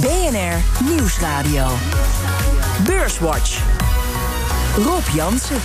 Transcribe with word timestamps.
BNR 0.00 0.84
Nieuwsradio. 0.84 1.66
Beurswatch. 2.86 3.62
Rob 4.76 5.02
Jansen. 5.14 5.56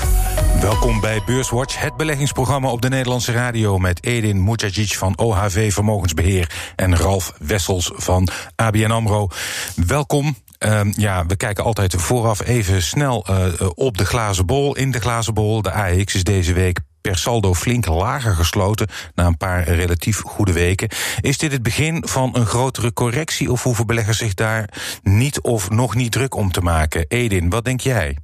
Welkom 0.61 0.99
bij 0.99 1.21
Beurswatch, 1.25 1.79
het 1.79 1.97
beleggingsprogramma 1.97 2.69
op 2.69 2.81
de 2.81 2.89
Nederlandse 2.89 3.31
radio 3.31 3.77
met 3.77 4.03
Edin 4.03 4.43
Mujagic 4.43 4.93
van 4.93 5.17
OHV 5.17 5.73
Vermogensbeheer 5.73 6.71
en 6.75 6.97
Ralf 6.97 7.33
Wessels 7.39 7.91
van 7.93 8.27
ABN 8.55 8.91
AMRO. 8.91 9.27
Welkom. 9.75 10.35
Um, 10.59 10.93
ja, 10.97 11.25
we 11.25 11.35
kijken 11.35 11.63
altijd 11.63 11.93
vooraf 11.95 12.45
even 12.45 12.83
snel 12.83 13.25
uh, 13.29 13.69
op 13.75 13.97
de 13.97 14.05
glazen 14.05 14.45
bol. 14.45 14.75
In 14.75 14.91
de 14.91 14.99
glazen 14.99 15.33
bol, 15.33 15.61
de 15.61 15.71
AX 15.71 16.15
is 16.15 16.23
deze 16.23 16.53
week 16.53 16.79
per 17.05 17.17
saldo 17.17 17.53
flink 17.53 17.85
lager 17.85 18.35
gesloten 18.35 18.87
na 19.15 19.25
een 19.25 19.37
paar 19.37 19.63
relatief 19.63 20.21
goede 20.21 20.53
weken. 20.53 20.89
Is 21.21 21.37
dit 21.37 21.51
het 21.51 21.63
begin 21.63 22.07
van 22.07 22.35
een 22.35 22.45
grotere 22.45 22.93
correctie 22.93 23.51
of 23.51 23.63
hoeven 23.63 23.87
beleggers 23.87 24.17
zich 24.17 24.33
daar 24.33 24.69
niet 25.03 25.41
of 25.41 25.69
nog 25.69 25.95
niet 25.95 26.11
druk 26.11 26.35
om 26.35 26.51
te 26.51 26.61
maken? 26.61 27.05
Edin, 27.07 27.49
wat 27.49 27.65
denk 27.65 27.79
jij? 27.79 28.17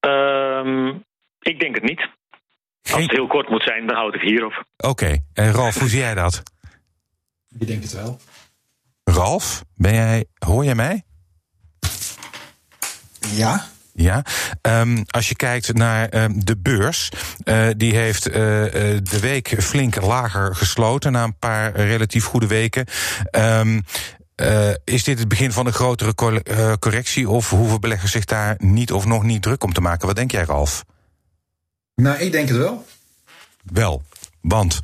Um, 0.00 1.04
ik 1.40 1.60
denk 1.60 1.74
het 1.74 1.84
niet. 1.84 2.08
Als 2.92 3.02
het 3.02 3.10
heel 3.10 3.26
kort 3.26 3.48
moet 3.48 3.62
zijn, 3.62 3.86
dan 3.86 3.96
houd 3.96 4.14
ik 4.14 4.20
hierop. 4.20 4.64
Oké, 4.76 4.88
okay. 4.88 5.24
en 5.32 5.52
Ralf, 5.52 5.78
hoe 5.78 5.88
zie 5.88 6.00
jij 6.00 6.14
dat? 6.14 6.42
Ik 7.58 7.66
denk 7.66 7.82
het 7.82 7.92
wel. 7.92 8.20
Ralf, 9.04 9.64
ben 9.76 9.94
jij, 9.94 10.24
hoor 10.38 10.64
jij 10.64 10.74
mij? 10.74 11.02
Ja. 13.20 13.72
Ja, 13.96 14.24
um, 14.62 15.04
als 15.06 15.28
je 15.28 15.36
kijkt 15.36 15.72
naar 15.72 16.14
um, 16.14 16.44
de 16.44 16.56
beurs, 16.56 17.10
uh, 17.44 17.66
die 17.76 17.96
heeft 17.96 18.28
uh, 18.28 18.34
de 18.34 19.18
week 19.20 19.62
flink 19.62 20.00
lager 20.00 20.56
gesloten 20.56 21.12
na 21.12 21.24
een 21.24 21.38
paar 21.38 21.76
relatief 21.76 22.24
goede 22.24 22.46
weken. 22.46 22.86
Um, 23.30 23.84
uh, 24.36 24.68
is 24.84 25.04
dit 25.04 25.18
het 25.18 25.28
begin 25.28 25.52
van 25.52 25.66
een 25.66 25.72
grotere 25.72 26.14
correctie 26.78 27.28
of 27.28 27.50
hoeven 27.50 27.80
beleggers 27.80 28.12
zich 28.12 28.24
daar 28.24 28.54
niet 28.58 28.92
of 28.92 29.04
nog 29.04 29.22
niet 29.22 29.42
druk 29.42 29.64
om 29.64 29.72
te 29.72 29.80
maken? 29.80 30.06
Wat 30.06 30.16
denk 30.16 30.30
jij, 30.30 30.44
Ralf? 30.44 30.84
Nou, 31.94 32.18
ik 32.18 32.32
denk 32.32 32.48
het 32.48 32.56
wel. 32.56 32.86
Wel, 33.62 34.02
want 34.40 34.80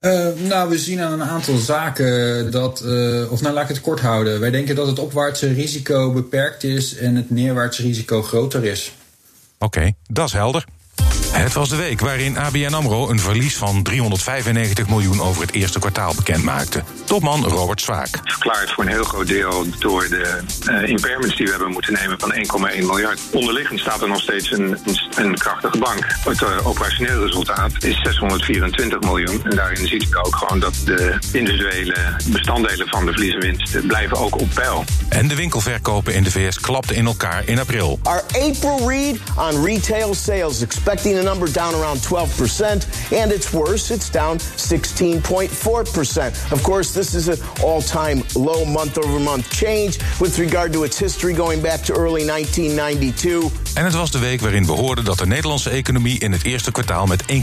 uh, 0.00 0.28
nou, 0.48 0.68
we 0.68 0.78
zien 0.78 1.00
aan 1.00 1.12
een 1.12 1.28
aantal 1.28 1.56
zaken 1.56 2.50
dat, 2.50 2.82
uh, 2.84 3.32
of 3.32 3.40
nou 3.40 3.54
laat 3.54 3.62
ik 3.62 3.74
het 3.74 3.80
kort 3.80 4.00
houden. 4.00 4.40
Wij 4.40 4.50
denken 4.50 4.74
dat 4.74 4.86
het 4.86 4.98
opwaartse 4.98 5.52
risico 5.52 6.12
beperkt 6.12 6.64
is 6.64 6.96
en 6.96 7.14
het 7.14 7.30
neerwaartse 7.30 7.82
risico 7.82 8.22
groter 8.22 8.64
is. 8.64 8.92
Oké, 9.58 9.92
dat 10.06 10.26
is 10.26 10.32
helder. 10.32 10.64
Het 11.36 11.52
was 11.52 11.68
de 11.68 11.76
week 11.76 12.00
waarin 12.00 12.38
ABN 12.38 12.74
AMRO 12.74 13.08
een 13.08 13.20
verlies 13.20 13.56
van 13.56 13.82
395 13.82 14.88
miljoen 14.88 15.20
over 15.20 15.42
het 15.42 15.52
eerste 15.52 15.78
kwartaal 15.78 16.14
bekendmaakte. 16.14 16.82
Topman 17.04 17.44
Robert 17.44 17.80
Zwaak. 17.80 18.08
Verklaard 18.24 18.70
voor 18.72 18.84
een 18.84 18.90
heel 18.90 19.04
groot 19.04 19.26
deel 19.26 19.66
door 19.78 20.08
de 20.08 20.40
uh, 20.70 20.88
impairments 20.88 21.36
die 21.36 21.44
we 21.44 21.50
hebben 21.52 21.70
moeten 21.70 21.92
nemen 21.92 22.20
van 22.20 22.32
1,1 22.72 22.76
miljard. 22.78 23.20
Onderliggend 23.32 23.80
staat 23.80 24.02
er 24.02 24.08
nog 24.08 24.20
steeds 24.20 24.50
een, 24.50 24.78
een, 24.84 24.98
een 25.16 25.38
krachtige 25.38 25.78
bank. 25.78 26.06
Het 26.24 26.40
uh, 26.40 26.66
operationeel 26.66 27.22
resultaat 27.22 27.72
is 27.84 28.00
624 28.02 29.00
miljoen. 29.00 29.44
En 29.44 29.56
daarin 29.56 29.86
ziet 29.86 30.02
u 30.02 30.18
ook 30.22 30.36
gewoon 30.36 30.60
dat 30.60 30.74
de 30.84 31.18
individuele 31.32 31.96
bestanddelen 32.26 32.88
van 32.88 33.06
de 33.06 33.12
verliezenwinst 33.12 33.86
blijven 33.86 34.16
ook 34.16 34.40
op 34.40 34.48
peil. 34.54 34.84
En 35.08 35.28
de 35.28 35.34
winkelverkopen 35.34 36.14
in 36.14 36.22
de 36.22 36.30
VS 36.30 36.60
klapten 36.60 36.96
in 36.96 37.06
elkaar 37.06 37.42
in 37.44 37.58
april. 37.58 37.98
Our 38.02 38.22
April 38.26 38.88
read 38.88 39.16
on 39.36 39.64
retail 39.64 40.14
sales 40.14 40.60
expecting 40.60 41.24
number 41.26 41.48
down 41.48 41.74
around 41.74 41.98
12%, 41.98 43.12
and 43.12 43.32
it's 43.32 43.52
worse, 43.52 43.90
it's 43.90 44.08
down 44.08 44.38
16.4%. 44.38 46.52
Of 46.52 46.62
course, 46.62 46.94
this 46.94 47.14
is 47.14 47.28
an 47.28 47.38
all 47.62 47.82
time 47.82 48.22
low 48.36 48.64
month 48.64 48.96
over 48.96 49.18
month 49.18 49.50
change 49.50 49.98
with 50.20 50.38
regard 50.38 50.72
to 50.72 50.84
its 50.84 50.98
history 50.98 51.34
going 51.34 51.60
back 51.60 51.82
to 51.82 51.92
early 51.92 52.24
1992. 52.24 53.65
En 53.76 53.84
het 53.84 53.94
was 53.94 54.10
de 54.10 54.18
week 54.18 54.40
waarin 54.40 54.66
we 54.66 54.72
hoorden 54.72 55.04
dat 55.04 55.18
de 55.18 55.26
Nederlandse 55.26 55.70
economie 55.70 56.18
in 56.18 56.32
het 56.32 56.44
eerste 56.44 56.72
kwartaal 56.72 57.06
met 57.06 57.22
1,7% 57.22 57.36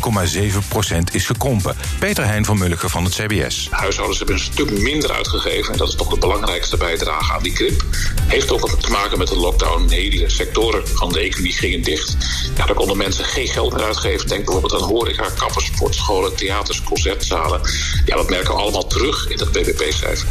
is 1.12 1.26
gekrompen. 1.26 1.76
Peter 2.00 2.26
Heijn 2.26 2.46
van 2.46 2.58
Mulligen 2.58 2.90
van 2.90 3.04
het 3.04 3.14
CBS. 3.14 3.68
Huishoudens 3.70 4.18
hebben 4.18 4.36
een 4.36 4.42
stuk 4.42 4.72
minder 4.80 5.12
uitgegeven. 5.12 5.72
En 5.74 5.78
dat 5.78 5.88
is 5.88 5.96
toch 5.96 6.10
de 6.10 6.18
belangrijkste 6.18 6.78
bijdrage 6.78 7.34
aan 7.34 7.44
die 7.44 7.54
krimp. 7.54 7.86
Heeft 8.28 8.52
ook 8.52 8.60
wat 8.60 8.82
te 8.82 8.92
maken 8.92 9.18
met 9.18 9.28
de 9.28 9.36
lockdown. 9.36 9.90
Hele 9.90 10.30
sectoren 10.30 10.88
van 10.88 11.12
de 11.12 11.20
economie 11.20 11.54
gingen 11.54 11.84
dicht. 11.84 12.18
Ja, 12.56 12.66
daar 12.66 12.76
konden 12.76 12.98
mensen 12.98 13.26
geen 13.26 13.48
geld 13.48 13.74
meer 13.74 13.84
uitgeven. 13.84 14.28
Denk 14.28 14.46
bijvoorbeeld 14.46 14.82
aan 14.82 14.90
horeca, 14.90 15.30
kappers, 15.38 15.66
sportscholen, 15.66 16.36
theaters, 16.36 16.84
concertzalen. 16.84 17.62
Ja, 18.06 18.16
dat 18.16 18.30
merken 18.30 18.54
we 18.54 18.62
allemaal 18.62 18.88
terug 18.88 19.30
in 19.30 19.40
het 19.40 19.52
BBP-cijfer. 19.52 20.28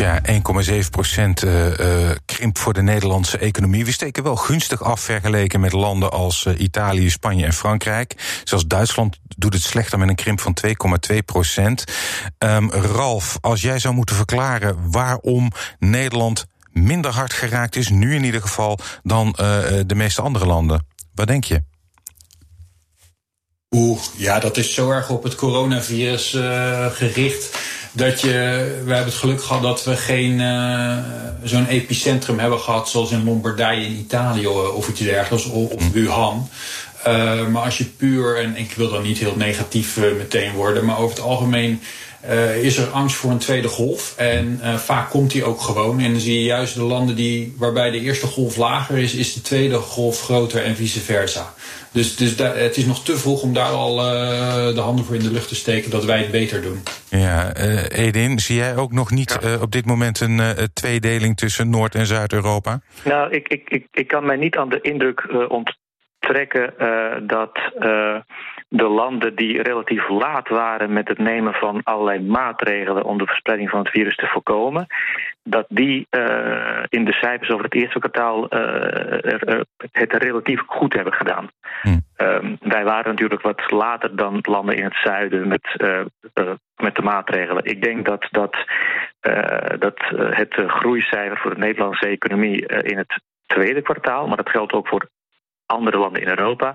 Tja, 0.00 0.20
1,7 0.82 0.90
procent 0.90 1.44
uh, 1.44 1.78
uh, 1.78 2.10
krimp 2.24 2.58
voor 2.58 2.72
de 2.72 2.82
Nederlandse 2.82 3.38
economie. 3.38 3.84
We 3.84 3.92
steken 3.92 4.22
wel 4.22 4.36
gunstig 4.36 4.82
af 4.82 5.00
vergeleken 5.00 5.60
met 5.60 5.72
landen 5.72 6.10
als 6.10 6.44
uh, 6.44 6.60
Italië, 6.60 7.10
Spanje 7.10 7.44
en 7.44 7.52
Frankrijk. 7.52 8.40
Zelfs 8.44 8.66
Duitsland 8.66 9.18
doet 9.22 9.52
het 9.52 9.62
slechter 9.62 9.98
met 9.98 10.08
een 10.08 10.14
krimp 10.14 10.40
van 10.40 10.56
2,2 11.12 11.16
procent. 11.24 11.84
Um, 12.38 12.70
Ralf, 12.70 13.38
als 13.40 13.62
jij 13.62 13.78
zou 13.78 13.94
moeten 13.94 14.16
verklaren 14.16 14.90
waarom 14.90 15.50
Nederland 15.78 16.46
minder 16.70 17.10
hard 17.10 17.32
geraakt 17.32 17.76
is, 17.76 17.88
nu 17.88 18.14
in 18.14 18.24
ieder 18.24 18.40
geval, 18.40 18.78
dan 19.02 19.32
de 19.86 19.94
meeste 19.94 20.22
andere 20.22 20.46
landen, 20.46 20.86
wat 21.14 21.26
denk 21.26 21.44
je? 21.44 21.62
Oeh, 23.76 24.00
ja, 24.16 24.40
dat 24.40 24.56
is 24.56 24.74
zo 24.74 24.90
erg 24.90 25.10
op 25.10 25.22
het 25.22 25.34
coronavirus 25.34 26.30
gericht 26.92 27.58
dat 27.92 28.20
je, 28.20 28.28
we 28.84 28.92
hebben 28.92 29.04
het 29.04 29.14
geluk 29.14 29.42
gehad 29.42 29.62
dat 29.62 29.84
we 29.84 29.96
geen 29.96 30.40
uh, 30.40 30.96
zo'n 31.42 31.66
epicentrum 31.66 32.38
hebben 32.38 32.60
gehad 32.60 32.88
zoals 32.88 33.10
in 33.10 33.24
Lombardije 33.24 33.86
in 33.86 33.98
Italië 33.98 34.46
of 34.46 34.88
iets 34.88 35.00
dergelijks, 35.00 35.46
of 35.46 35.90
Wuhan. 35.92 36.48
Uh, 37.06 37.46
maar 37.46 37.62
als 37.62 37.78
je 37.78 37.84
puur, 37.84 38.38
en 38.38 38.56
ik 38.56 38.72
wil 38.72 38.90
dan 38.90 39.02
niet 39.02 39.18
heel 39.18 39.36
negatief 39.36 39.96
meteen 39.96 40.52
worden, 40.52 40.84
maar 40.84 40.98
over 40.98 41.16
het 41.16 41.24
algemeen 41.24 41.80
uh, 42.24 42.64
is 42.64 42.76
er 42.76 42.88
angst 42.88 43.16
voor 43.16 43.30
een 43.30 43.38
tweede 43.38 43.68
golf. 43.68 44.14
En 44.16 44.60
uh, 44.62 44.74
vaak 44.74 45.10
komt 45.10 45.30
die 45.30 45.44
ook 45.44 45.60
gewoon. 45.60 46.00
En 46.00 46.10
dan 46.10 46.20
zie 46.20 46.38
je 46.38 46.44
juist 46.44 46.74
de 46.74 46.82
landen 46.82 47.16
die, 47.16 47.54
waarbij 47.58 47.90
de 47.90 48.00
eerste 48.00 48.26
golf 48.26 48.56
lager 48.56 48.98
is, 48.98 49.14
is 49.14 49.34
de 49.34 49.40
tweede 49.40 49.76
golf 49.76 50.20
groter 50.20 50.64
en 50.64 50.76
vice 50.76 51.00
versa. 51.00 51.52
Dus, 51.92 52.16
dus 52.16 52.36
da, 52.36 52.52
het 52.52 52.76
is 52.76 52.86
nog 52.86 53.04
te 53.04 53.16
vroeg 53.16 53.42
om 53.42 53.54
daar 53.54 53.70
al 53.70 53.98
uh, 53.98 54.74
de 54.74 54.80
handen 54.80 55.04
voor 55.04 55.14
in 55.14 55.22
de 55.22 55.32
lucht 55.32 55.48
te 55.48 55.54
steken 55.54 55.90
dat 55.90 56.04
wij 56.04 56.18
het 56.18 56.30
beter 56.30 56.62
doen. 56.62 56.82
Ja, 57.08 57.56
Edin, 57.88 58.38
zie 58.38 58.56
jij 58.56 58.76
ook 58.76 58.92
nog 58.92 59.10
niet 59.10 59.38
ja. 59.42 59.58
op 59.60 59.70
dit 59.70 59.86
moment 59.86 60.20
een 60.20 60.40
tweedeling 60.72 61.36
tussen 61.36 61.70
Noord- 61.70 61.94
en 61.94 62.06
Zuid-Europa? 62.06 62.80
Nou, 63.04 63.30
ik, 63.30 63.48
ik, 63.48 63.68
ik, 63.68 63.86
ik 63.90 64.08
kan 64.08 64.26
mij 64.26 64.36
niet 64.36 64.56
aan 64.56 64.68
de 64.68 64.80
indruk 64.80 65.26
onttrekken 65.48 66.74
dat 67.26 67.58
de 68.72 68.88
landen 68.88 69.34
die 69.34 69.62
relatief 69.62 70.08
laat 70.08 70.48
waren 70.48 70.92
met 70.92 71.08
het 71.08 71.18
nemen 71.18 71.54
van 71.54 71.80
allerlei 71.82 72.20
maatregelen 72.20 73.04
om 73.04 73.18
de 73.18 73.26
verspreiding 73.26 73.70
van 73.70 73.78
het 73.78 73.88
virus 73.88 74.16
te 74.16 74.26
voorkomen, 74.26 74.86
dat 75.42 75.66
die 75.68 76.06
uh, 76.10 76.82
in 76.88 77.04
de 77.04 77.12
cijfers 77.12 77.50
over 77.50 77.64
het 77.64 77.74
eerste 77.74 77.98
kwartaal 77.98 78.54
uh, 78.54 78.60
er, 79.32 79.64
het 79.92 80.12
relatief 80.12 80.60
goed 80.66 80.92
hebben 80.92 81.12
gedaan. 81.12 81.50
Hm. 81.82 81.98
Um, 82.16 82.56
wij 82.60 82.84
waren 82.84 83.10
natuurlijk 83.10 83.42
wat 83.42 83.70
later 83.70 84.16
dan 84.16 84.38
landen 84.42 84.76
in 84.76 84.84
het 84.84 84.96
zuiden 85.04 85.48
met, 85.48 85.74
uh, 85.76 86.50
met 86.76 86.94
de 86.94 87.02
maatregelen. 87.02 87.64
Ik 87.64 87.82
denk 87.82 88.06
dat, 88.06 88.28
dat, 88.30 88.56
dat 89.78 89.98
het 90.14 90.54
groeicijfer 90.66 91.38
voor 91.38 91.54
de 91.54 91.60
Nederlandse 91.60 92.06
economie 92.06 92.66
in 92.66 92.98
het 92.98 93.20
tweede 93.46 93.82
kwartaal, 93.82 94.26
maar 94.26 94.36
dat 94.36 94.50
geldt 94.50 94.72
ook 94.72 94.88
voor 94.88 95.08
andere 95.66 95.98
landen 95.98 96.22
in 96.22 96.28
Europa, 96.28 96.74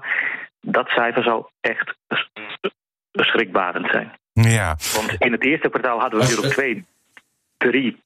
dat 0.65 0.87
cijfer 0.87 1.23
zal 1.23 1.51
echt 1.61 1.93
beschrikbarend 3.11 3.87
zijn. 3.91 4.11
Ja. 4.33 4.77
Want 4.93 5.15
in 5.19 5.31
het 5.31 5.45
eerste 5.45 5.69
kwartaal 5.69 5.99
hadden 5.99 6.19
we 6.19 6.25
natuurlijk 6.25 6.53
twee, 6.53 6.85
drie 7.57 8.03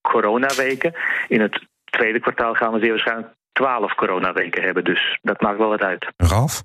coronaweken. 0.00 0.94
In 1.28 1.40
het 1.40 1.66
tweede 1.84 2.20
kwartaal 2.20 2.54
gaan 2.54 2.72
we 2.72 2.78
zeer 2.80 2.90
waarschijnlijk 2.90 3.28
twaalf 3.52 3.94
coronaweken 3.94 4.62
hebben. 4.62 4.84
Dus 4.84 5.18
dat 5.22 5.40
maakt 5.40 5.58
wel 5.58 5.68
wat 5.68 5.82
uit. 5.82 6.12
Ralf? 6.16 6.62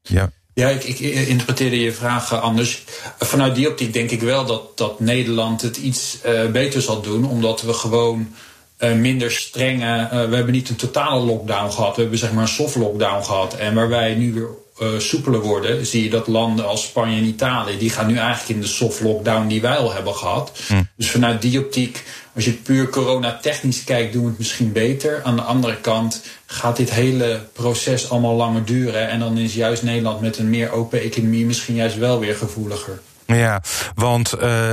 Ja. 0.00 0.30
Ja, 0.54 0.68
ik, 0.68 0.84
ik 0.84 0.98
interpreteerde 1.28 1.80
je 1.80 1.92
vraag 1.92 2.40
anders. 2.40 2.84
Vanuit 3.18 3.54
die 3.54 3.68
optiek 3.68 3.92
denk 3.92 4.10
ik 4.10 4.20
wel 4.20 4.46
dat, 4.46 4.78
dat 4.78 5.00
Nederland 5.00 5.62
het 5.62 5.76
iets 5.76 6.26
uh, 6.26 6.50
beter 6.50 6.80
zal 6.80 7.02
doen, 7.02 7.24
omdat 7.24 7.62
we 7.62 7.72
gewoon 7.72 8.34
uh, 8.78 8.92
minder 8.92 9.30
strenge. 9.30 9.86
Uh, 9.86 10.10
we 10.10 10.36
hebben 10.36 10.52
niet 10.52 10.68
een 10.68 10.76
totale 10.76 11.24
lockdown 11.24 11.70
gehad. 11.70 11.94
We 11.94 12.00
hebben 12.00 12.18
zeg 12.18 12.32
maar 12.32 12.42
een 12.42 12.48
soft 12.48 12.76
lockdown 12.76 13.24
gehad. 13.24 13.54
En 13.54 13.74
waar 13.74 13.88
wij 13.88 14.14
nu 14.14 14.32
weer 14.32 14.48
uh, 14.82 14.98
soepeler 14.98 15.40
worden, 15.40 15.86
zie 15.86 16.02
je 16.02 16.10
dat 16.10 16.26
landen 16.26 16.66
als 16.66 16.82
Spanje 16.82 17.16
en 17.16 17.24
Italië, 17.24 17.78
die 17.78 17.90
gaan 17.90 18.06
nu 18.06 18.16
eigenlijk 18.16 18.48
in 18.48 18.60
de 18.60 18.66
soft 18.66 19.00
lockdown 19.00 19.46
die 19.46 19.60
wij 19.60 19.76
al 19.76 19.92
hebben 19.92 20.14
gehad. 20.14 20.52
Hm. 20.66 20.82
Dus 20.96 21.10
vanuit 21.10 21.42
die 21.42 21.58
optiek, 21.58 22.04
als 22.34 22.44
je 22.44 22.52
puur 22.52 22.88
corona 22.88 23.38
technisch 23.42 23.84
kijkt, 23.84 24.12
doen 24.12 24.22
we 24.22 24.28
het 24.28 24.38
misschien 24.38 24.72
beter. 24.72 25.22
Aan 25.22 25.36
de 25.36 25.42
andere 25.42 25.76
kant 25.76 26.22
gaat 26.46 26.76
dit 26.76 26.90
hele 26.90 27.40
proces 27.52 28.10
allemaal 28.10 28.34
langer 28.34 28.64
duren. 28.64 29.08
En 29.08 29.18
dan 29.18 29.38
is 29.38 29.54
juist 29.54 29.82
Nederland 29.82 30.20
met 30.20 30.38
een 30.38 30.50
meer 30.50 30.70
open 30.70 31.00
economie 31.00 31.46
misschien 31.46 31.74
juist 31.74 31.96
wel 31.96 32.18
weer 32.20 32.36
gevoeliger. 32.36 33.00
Ja, 33.36 33.60
want 33.94 34.34
uh, 34.42 34.70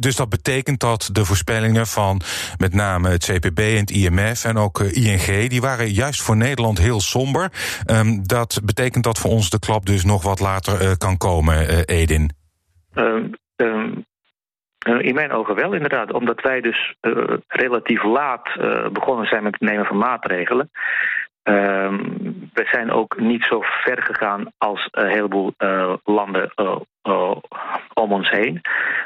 dus 0.00 0.16
dat 0.16 0.28
betekent 0.28 0.80
dat 0.80 1.08
de 1.12 1.24
voorspellingen 1.24 1.86
van 1.86 2.20
met 2.58 2.74
name 2.74 3.08
het 3.08 3.24
CPB 3.24 3.58
en 3.58 3.76
het 3.76 3.90
IMF 3.90 4.44
en 4.44 4.56
ook 4.56 4.80
ING, 4.80 5.48
die 5.48 5.60
waren 5.60 5.90
juist 5.90 6.22
voor 6.22 6.36
Nederland 6.36 6.78
heel 6.78 7.00
somber. 7.00 7.50
Um, 7.90 8.26
dat 8.26 8.60
betekent 8.64 9.04
dat 9.04 9.18
voor 9.18 9.30
ons 9.30 9.50
de 9.50 9.58
klap 9.58 9.86
dus 9.86 10.04
nog 10.04 10.22
wat 10.22 10.40
later 10.40 10.98
kan 10.98 11.16
komen, 11.16 11.84
Edin. 11.84 12.30
Um, 12.94 13.30
um, 13.56 14.06
in 14.86 15.14
mijn 15.14 15.32
ogen 15.32 15.54
wel, 15.54 15.72
inderdaad. 15.72 16.12
Omdat 16.12 16.40
wij 16.40 16.60
dus 16.60 16.94
uh, 17.00 17.36
relatief 17.46 18.02
laat 18.02 18.56
uh, 18.58 18.88
begonnen 18.88 19.26
zijn 19.26 19.42
met 19.42 19.56
het 19.58 19.70
nemen 19.70 19.86
van 19.86 19.98
maatregelen. 19.98 20.70
Uh, 21.48 21.54
we 22.52 22.68
zijn 22.72 22.90
ook 22.90 23.20
niet 23.20 23.44
zo 23.44 23.60
ver 23.60 24.02
gegaan 24.02 24.52
als 24.58 24.88
een 24.90 25.08
heleboel 25.08 25.54
uh, 25.58 25.94
landen 26.04 26.52
om 27.94 28.12
ons 28.12 28.30
heen. 28.30 28.60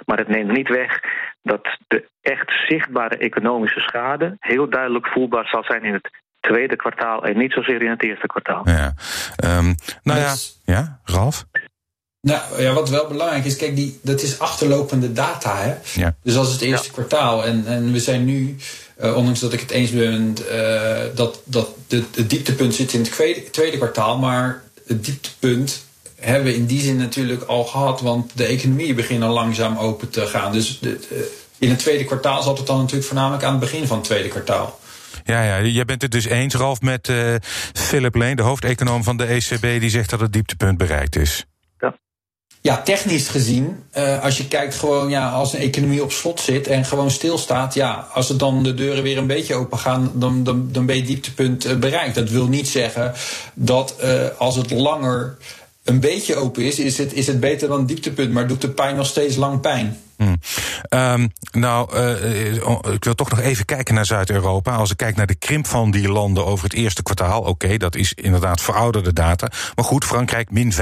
Maar 0.06 0.19
het 0.19 0.28
neemt 0.28 0.50
niet 0.50 0.69
weg 0.69 1.00
dat 1.42 1.69
de 1.88 2.08
echt 2.20 2.52
zichtbare 2.66 3.16
economische 3.16 3.81
schade 3.81 4.37
heel 4.40 4.70
duidelijk 4.70 5.06
voelbaar 5.06 5.46
zal 5.46 5.64
zijn 5.64 5.84
in 5.84 5.92
het 5.92 6.10
tweede 6.40 6.76
kwartaal 6.76 7.25
en 7.25 7.38
niet 7.38 7.52
zozeer 7.52 7.82
in 7.82 7.90
het 7.90 8.02
eerste 8.02 8.26
kwartaal. 8.26 8.69
Ja, 8.69 8.94
um, 9.44 9.75
nou 10.02 10.19
ja, 10.19 10.34
ja, 10.64 11.00
Ralf? 11.04 11.44
Nou 12.20 12.62
ja, 12.62 12.72
wat 12.72 12.88
wel 12.90 13.08
belangrijk 13.08 13.44
is, 13.44 13.56
kijk, 13.56 13.76
die, 13.76 13.98
dat 14.02 14.22
is 14.22 14.38
achterlopende 14.38 15.12
data. 15.12 15.56
Hè? 15.56 15.75
Ja. 16.00 16.16
Dus 16.22 16.37
als 16.37 16.52
het 16.52 16.60
eerste 16.60 16.92
kwartaal. 16.92 17.44
En, 17.44 17.66
en 17.66 17.92
we 17.92 17.98
zijn 17.98 18.25
nu, 18.25 18.56
uh, 19.02 19.17
ondanks 19.17 19.41
dat 19.41 19.52
ik 19.52 19.61
het 19.61 19.70
eens 19.70 19.91
ben 19.91 20.37
uh, 20.52 20.99
dat, 21.14 21.41
dat 21.44 21.69
het 21.88 22.31
dieptepunt 22.31 22.75
zit 22.75 22.93
in 22.93 23.00
het 23.00 23.52
tweede, 23.52 23.76
kwartaal. 23.76 24.19
Maar 24.19 24.62
het 24.87 25.05
dieptepunt 25.05 25.85
hebben 26.14 26.44
we 26.44 26.55
in 26.55 26.67
die 26.67 26.81
zin 26.81 26.97
natuurlijk 26.97 27.43
al 27.43 27.64
gehad. 27.64 28.00
Want 28.00 28.31
de 28.35 28.44
economie 28.44 28.94
begint 28.94 29.23
al 29.23 29.32
langzaam 29.32 29.76
open 29.76 30.11
te 30.11 30.26
gaan. 30.26 30.52
Dus 30.52 30.81
in 31.58 31.70
het 31.70 31.79
tweede 31.79 32.05
kwartaal 32.05 32.43
zat 32.43 32.58
het 32.58 32.67
dan 32.67 32.79
natuurlijk 32.79 33.06
voornamelijk 33.06 33.44
aan 33.44 33.50
het 33.50 33.61
begin 33.61 33.87
van 33.87 33.97
het 33.97 34.06
tweede 34.06 34.29
kwartaal. 34.29 34.79
Ja, 35.25 35.43
ja, 35.43 35.62
jij 35.62 35.85
bent 35.85 36.02
het 36.02 36.11
dus 36.11 36.25
eens, 36.25 36.55
Ralf, 36.55 36.81
met 36.81 37.08
uh, 37.08 37.35
Philip 37.73 38.14
Leen, 38.14 38.37
de 38.37 38.43
hoofdeconoom 38.43 39.05
van 39.05 39.17
de 39.17 39.25
ECB, 39.25 39.81
die 39.81 39.91
zegt 39.91 40.11
dat 40.11 40.20
het 40.20 40.32
dieptepunt 40.32 40.79
bereikt 40.79 41.17
is. 41.17 41.44
Ja, 42.62 42.82
technisch 42.82 43.28
gezien, 43.28 43.82
uh, 43.98 44.22
als 44.22 44.36
je 44.36 44.48
kijkt 44.48 44.74
gewoon, 44.74 45.08
ja, 45.08 45.30
als 45.30 45.52
een 45.52 45.60
economie 45.60 46.02
op 46.02 46.12
slot 46.12 46.40
zit 46.40 46.66
en 46.66 46.84
gewoon 46.84 47.10
stilstaat, 47.10 47.74
ja, 47.74 48.08
als 48.12 48.28
het 48.28 48.38
dan 48.38 48.62
de 48.62 48.74
deuren 48.74 49.02
weer 49.02 49.18
een 49.18 49.26
beetje 49.26 49.54
open 49.54 49.78
gaan, 49.78 50.12
dan, 50.14 50.44
dan, 50.44 50.68
dan 50.72 50.86
ben 50.86 50.96
je 50.96 51.02
dieptepunt 51.02 51.66
uh, 51.66 51.76
bereikt. 51.76 52.14
Dat 52.14 52.30
wil 52.30 52.46
niet 52.46 52.68
zeggen 52.68 53.12
dat 53.54 53.94
uh, 54.02 54.22
als 54.38 54.56
het 54.56 54.70
langer 54.70 55.36
een 55.90 56.00
beetje 56.00 56.37
open 56.37 56.62
is, 56.62 56.78
is 56.78 56.98
het, 56.98 57.12
is 57.12 57.26
het 57.26 57.40
beter 57.40 57.69
dan 57.69 57.87
dieptepunt, 57.87 58.32
maar 58.32 58.46
doet 58.46 58.60
de 58.60 58.70
pijn 58.70 58.96
nog 58.96 59.06
steeds 59.06 59.37
lang 59.37 59.60
pijn. 59.60 59.96
Hmm. 60.20 60.37
Um, 60.88 61.32
nou, 61.52 61.96
uh, 61.96 62.92
ik 62.92 63.04
wil 63.04 63.14
toch 63.14 63.31
nog 63.31 63.40
even 63.40 63.64
kijken 63.64 63.94
naar 63.94 64.06
Zuid-Europa. 64.06 64.76
Als 64.76 64.90
ik 64.90 64.96
kijk 64.96 65.16
naar 65.16 65.26
de 65.26 65.34
krimp 65.34 65.66
van 65.66 65.90
die 65.90 66.08
landen 66.08 66.46
over 66.46 66.64
het 66.64 66.72
eerste 66.72 67.02
kwartaal, 67.02 67.40
oké, 67.40 67.48
okay, 67.48 67.76
dat 67.76 67.96
is 67.96 68.12
inderdaad 68.14 68.60
verouderde 68.60 69.12
data. 69.12 69.50
Maar 69.75 69.84
goed, 69.84 70.04
Frankrijk 70.04 70.50
min 70.50 70.72
5,8 70.72 70.78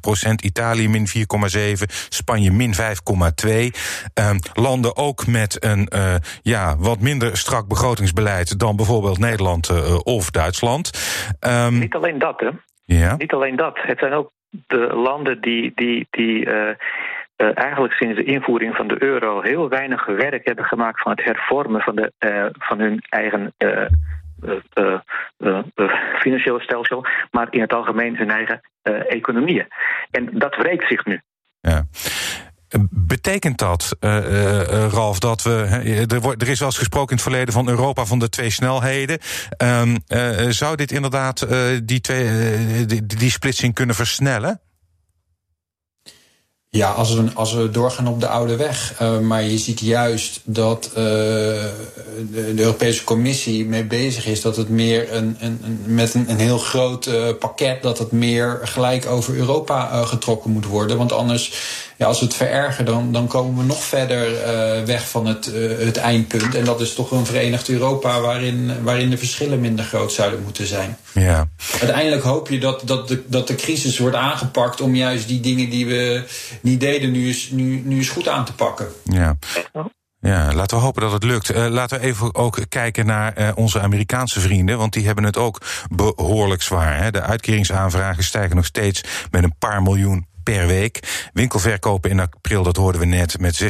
procent, 0.00 0.42
Italië 0.42 0.88
min 0.88 1.08
4,7, 1.08 1.14
Spanje 2.08 2.50
min 2.50 2.74
5,2. 2.74 2.80
Um, 4.14 4.38
landen 4.54 4.96
ook 4.96 5.26
met 5.26 5.64
een 5.64 5.90
uh, 5.94 6.14
ja, 6.42 6.76
wat 6.78 7.00
minder 7.00 7.36
strak 7.36 7.68
begrotingsbeleid 7.68 8.58
dan 8.58 8.76
bijvoorbeeld 8.76 9.18
Nederland 9.18 9.70
uh, 9.70 9.98
of 10.02 10.30
Duitsland. 10.30 10.90
Um, 11.40 11.78
Niet 11.78 11.94
alleen 11.94 12.18
dat, 12.18 12.40
hè? 12.40 12.48
Ja. 12.96 13.16
Niet 13.16 13.32
alleen 13.32 13.56
dat. 13.56 13.78
Het 13.80 13.98
zijn 13.98 14.12
ook 14.12 14.30
de 14.66 14.94
landen 14.94 15.40
die. 15.40 15.72
die, 15.74 16.06
die 16.10 16.46
uh, 16.46 16.70
uh, 17.36 17.50
eigenlijk 17.54 17.94
sinds 17.94 18.16
de 18.16 18.24
invoering 18.24 18.74
van 18.76 18.88
de 18.88 19.02
euro 19.02 19.40
heel 19.40 19.68
weinig 19.68 20.06
werk 20.06 20.46
hebben 20.46 20.64
gemaakt 20.64 21.02
van 21.02 21.10
het 21.12 21.24
hervormen 21.24 21.80
van, 21.80 21.96
de, 21.96 22.12
uh, 22.18 22.46
van 22.52 22.78
hun 22.78 23.02
eigen 23.08 23.54
financiële 26.18 26.60
stelsel, 26.60 27.04
maar 27.30 27.46
in 27.50 27.60
het 27.60 27.72
algemeen 27.72 28.16
hun 28.16 28.30
eigen 28.30 28.60
economieën. 29.08 29.66
En 30.10 30.28
dat 30.32 30.56
wreekt 30.56 30.88
zich 30.88 31.04
nu. 31.04 31.20
Ja. 31.60 31.84
Betekent 32.90 33.58
dat, 33.58 33.96
uh, 34.00 34.16
uh, 34.16 34.88
Ralf, 34.90 35.18
dat 35.18 35.42
we. 35.42 35.50
Er, 36.38 36.48
is 36.48 36.58
wel 36.58 36.68
eens 36.68 36.78
gesproken 36.78 37.10
in 37.10 37.14
het 37.16 37.22
verleden 37.22 37.54
van 37.54 37.68
Europa 37.68 38.04
van 38.04 38.18
de 38.18 38.28
twee 38.28 38.50
snelheden. 38.50 39.18
Uh, 39.62 39.82
zou 40.48 40.76
dit 40.76 40.92
inderdaad 40.92 41.46
die, 41.84 42.00
twee, 42.00 42.86
die, 42.86 43.06
die 43.06 43.30
splitsing 43.30 43.74
kunnen 43.74 43.94
versnellen? 43.94 44.60
Ja, 46.70 46.90
als 46.90 47.14
we, 47.14 47.30
als 47.34 47.52
we 47.52 47.70
doorgaan 47.70 48.06
op 48.08 48.20
de 48.20 48.28
oude 48.28 48.56
weg. 48.56 49.00
Maar 49.22 49.42
je 49.42 49.58
ziet 49.58 49.80
juist 49.80 50.40
dat 50.44 50.90
de, 50.94 51.72
de, 52.32 52.62
Europese 52.62 53.04
Commissie 53.04 53.66
mee 53.66 53.84
bezig 53.84 54.26
is 54.26 54.40
dat 54.40 54.56
het 54.56 54.68
meer 54.68 55.12
een, 55.12 55.36
een, 55.40 55.60
een 55.64 55.94
met 55.94 56.14
een, 56.14 56.30
een, 56.30 56.38
heel 56.38 56.58
groot 56.58 57.10
pakket, 57.38 57.82
dat 57.82 57.98
het 57.98 58.12
meer 58.12 58.60
gelijk 58.62 59.06
over 59.06 59.34
Europa 59.34 60.04
getrokken 60.04 60.50
moet 60.50 60.66
worden. 60.66 60.96
Want 60.96 61.12
anders, 61.12 61.52
ja, 61.98 62.06
als 62.06 62.18
we 62.18 62.24
het 62.24 62.34
verergen, 62.34 62.84
dan, 62.84 63.12
dan 63.12 63.26
komen 63.26 63.56
we 63.56 63.64
nog 63.64 63.82
verder 63.82 64.46
weg 64.86 65.08
van 65.08 65.26
het, 65.26 65.50
het 65.78 65.96
eindpunt. 65.96 66.54
En 66.54 66.64
dat 66.64 66.80
is 66.80 66.94
toch 66.94 67.10
een 67.10 67.26
verenigd 67.26 67.68
Europa 67.68 68.20
waarin, 68.20 68.82
waarin 68.82 69.10
de 69.10 69.18
verschillen 69.18 69.60
minder 69.60 69.84
groot 69.84 70.12
zouden 70.12 70.42
moeten 70.42 70.66
zijn. 70.66 70.96
Ja. 71.12 71.48
Uiteindelijk 71.80 72.22
hoop 72.22 72.48
je 72.48 72.58
dat, 72.58 72.82
dat, 72.84 73.08
de, 73.08 73.22
dat 73.26 73.46
de 73.46 73.54
crisis 73.54 73.98
wordt 73.98 74.16
aangepakt 74.16 74.80
om 74.80 74.94
juist 74.94 75.28
die 75.28 75.40
dingen 75.40 75.70
die 75.70 75.86
we 75.86 76.24
niet 76.60 76.80
deden, 76.80 77.10
nu 77.10 77.26
eens, 77.26 77.50
nu, 77.50 77.82
nu 77.84 77.96
eens 77.96 78.08
goed 78.08 78.28
aan 78.28 78.44
te 78.44 78.52
pakken. 78.52 78.88
Ja. 79.04 79.36
Ja, 80.20 80.52
laten 80.52 80.76
we 80.76 80.82
hopen 80.82 81.02
dat 81.02 81.12
het 81.12 81.24
lukt. 81.24 81.54
Uh, 81.54 81.66
laten 81.66 82.00
we 82.00 82.06
even 82.06 82.34
ook 82.34 82.58
kijken 82.68 83.06
naar 83.06 83.38
uh, 83.38 83.48
onze 83.54 83.80
Amerikaanse 83.80 84.40
vrienden, 84.40 84.78
want 84.78 84.92
die 84.92 85.06
hebben 85.06 85.24
het 85.24 85.36
ook 85.36 85.60
behoorlijk 85.90 86.62
zwaar. 86.62 87.02
Hè. 87.02 87.10
De 87.10 87.20
uitkeringsaanvragen 87.20 88.24
stijgen 88.24 88.56
nog 88.56 88.64
steeds 88.64 89.00
met 89.30 89.42
een 89.42 89.54
paar 89.58 89.82
miljoen 89.82 90.26
per 90.52 90.66
week. 90.66 91.28
Winkelverkopen 91.32 92.10
in 92.10 92.20
april, 92.20 92.62
dat 92.62 92.76
hoorden 92.76 93.00
we 93.00 93.06
net, 93.06 93.40
met 93.40 93.62
16,4% 93.62 93.66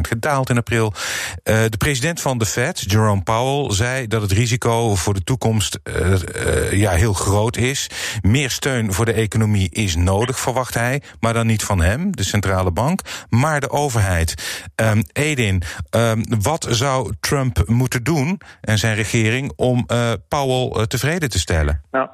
gedaald 0.00 0.50
in 0.50 0.56
april. 0.56 0.92
Uh, 0.92 1.64
de 1.68 1.76
president 1.78 2.20
van 2.20 2.38
de 2.38 2.46
Fed, 2.46 2.90
Jerome 2.90 3.22
Powell, 3.22 3.70
zei 3.70 4.06
dat 4.06 4.22
het 4.22 4.32
risico 4.32 4.94
voor 4.94 5.14
de 5.14 5.24
toekomst 5.24 5.78
uh, 5.84 6.10
uh, 6.10 6.72
ja, 6.72 6.90
heel 6.90 7.12
groot 7.12 7.56
is. 7.56 7.90
Meer 8.22 8.50
steun 8.50 8.92
voor 8.92 9.04
de 9.04 9.12
economie 9.12 9.70
is 9.70 9.96
nodig, 9.96 10.38
verwacht 10.38 10.74
hij. 10.74 11.02
Maar 11.20 11.32
dan 11.32 11.46
niet 11.46 11.64
van 11.64 11.80
hem, 11.80 12.16
de 12.16 12.24
centrale 12.24 12.70
bank, 12.70 13.00
maar 13.28 13.60
de 13.60 13.70
overheid. 13.70 14.34
Um, 14.76 15.02
Edin, 15.12 15.62
um, 15.90 16.22
wat 16.42 16.66
zou 16.70 17.14
Trump 17.20 17.62
moeten 17.66 18.04
doen 18.04 18.40
en 18.60 18.78
zijn 18.78 18.94
regering 18.94 19.52
om 19.56 19.86
Powell 20.28 20.86
tevreden 20.86 21.30
te 21.30 21.38
stellen? 21.38 21.82
Nou, 21.90 22.08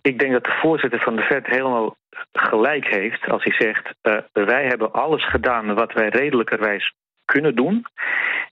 ik 0.00 0.18
denk 0.18 0.32
dat 0.32 0.44
de 0.44 0.58
voorzitter 0.62 1.00
van 1.00 1.16
de 1.16 1.22
Fed 1.22 1.46
helemaal 1.46 1.96
gelijk 2.32 2.86
heeft 2.86 3.28
als 3.28 3.44
hij 3.44 3.54
zegt: 3.58 3.94
uh, 4.02 4.18
wij 4.32 4.64
hebben 4.66 4.92
alles 4.92 5.28
gedaan 5.28 5.74
wat 5.74 5.92
wij 5.92 6.08
redelijkerwijs 6.08 6.92
kunnen 7.24 7.54
doen. 7.54 7.86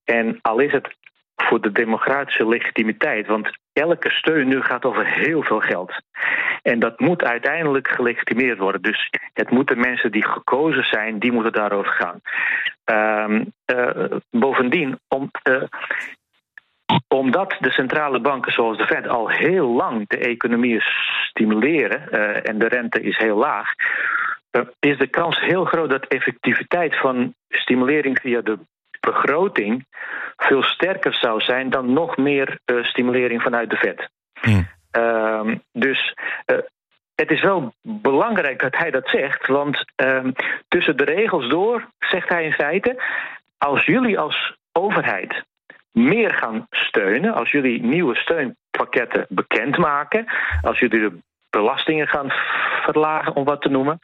En 0.04 0.38
al 0.42 0.59
is 0.59 0.73
het 0.73 0.97
voor 1.37 1.61
de 1.61 1.73
democratische 1.73 2.49
legitimiteit, 2.49 3.26
want 3.26 3.50
elke 3.73 4.11
steun 4.11 4.49
nu 4.49 4.62
gaat 4.62 4.85
over 4.85 5.07
heel 5.07 5.42
veel 5.42 5.61
geld. 5.61 5.92
En 6.62 6.78
dat 6.78 7.00
moet 7.00 7.25
uiteindelijk 7.25 7.88
gelegitimeerd 7.88 8.59
worden. 8.59 8.83
Dus 8.83 9.11
het 9.33 9.50
moeten 9.50 9.81
mensen 9.81 10.12
die 10.12 10.25
gekozen 10.25 10.85
zijn, 10.85 11.19
die 11.19 11.33
moeten 11.33 11.52
daarover 11.52 11.92
gaan. 11.92 12.21
Um, 13.31 13.52
uh, 13.75 14.19
bovendien, 14.31 14.99
om, 15.09 15.31
uh, 15.49 15.62
omdat 17.09 17.57
de 17.61 17.71
centrale 17.71 18.21
banken 18.21 18.53
zoals 18.53 18.77
de 18.77 18.87
Fed 18.87 19.09
al 19.09 19.29
heel 19.29 19.69
lang 19.69 20.09
de 20.09 20.19
economie 20.19 20.81
stimuleren 21.29 22.09
uh, 22.11 22.49
en 22.49 22.59
de 22.59 22.69
rente 22.69 23.01
is 23.01 23.19
heel 23.19 23.37
laag, 23.37 23.69
uh, 24.51 24.63
is 24.81 24.99
de 24.99 25.07
kans 25.07 25.41
heel 25.41 25.65
groot 25.65 25.91
dat 25.91 26.07
effectiviteit 26.07 26.99
van 26.99 27.35
stimulering 27.49 28.19
via 28.21 28.41
de 28.41 28.59
begroting 29.01 29.87
veel 30.37 30.63
sterker 30.63 31.15
zou 31.15 31.41
zijn 31.41 31.71
dan 31.71 31.93
nog 31.93 32.17
meer 32.17 32.59
uh, 32.67 32.85
stimulering 32.85 33.43
vanuit 33.43 33.71
de 33.71 33.77
Fed. 33.77 34.11
Hmm. 34.41 35.63
dus 35.73 36.15
het 37.15 37.31
is 37.31 37.41
wel 37.41 37.73
belangrijk 37.83 38.61
dat 38.61 38.77
hij 38.77 38.91
dat 38.91 39.09
zegt, 39.09 39.47
want 39.47 39.85
tussen 40.69 40.97
de 40.97 41.05
regels 41.05 41.49
door 41.49 41.89
zegt 41.99 42.29
hij 42.29 42.45
in 42.45 42.53
feite: 42.53 43.03
als 43.59 43.85
jullie 43.85 44.19
als 44.19 44.57
overheid 44.73 45.45
meer 45.93 46.35
gaan 46.35 46.67
steunen, 46.71 47.35
als 47.35 47.51
jullie 47.51 47.83
nieuwe 47.83 48.17
steunpakketten 48.17 49.27
bekendmaken, 49.29 50.27
als 50.63 50.79
jullie 50.79 51.01
de 51.01 51.19
belastingen 51.51 52.09
gaan 52.09 52.31
verlagen, 52.83 53.35
om 53.35 53.45
wat 53.45 53.63
te 53.63 53.69
noemen. 53.69 53.99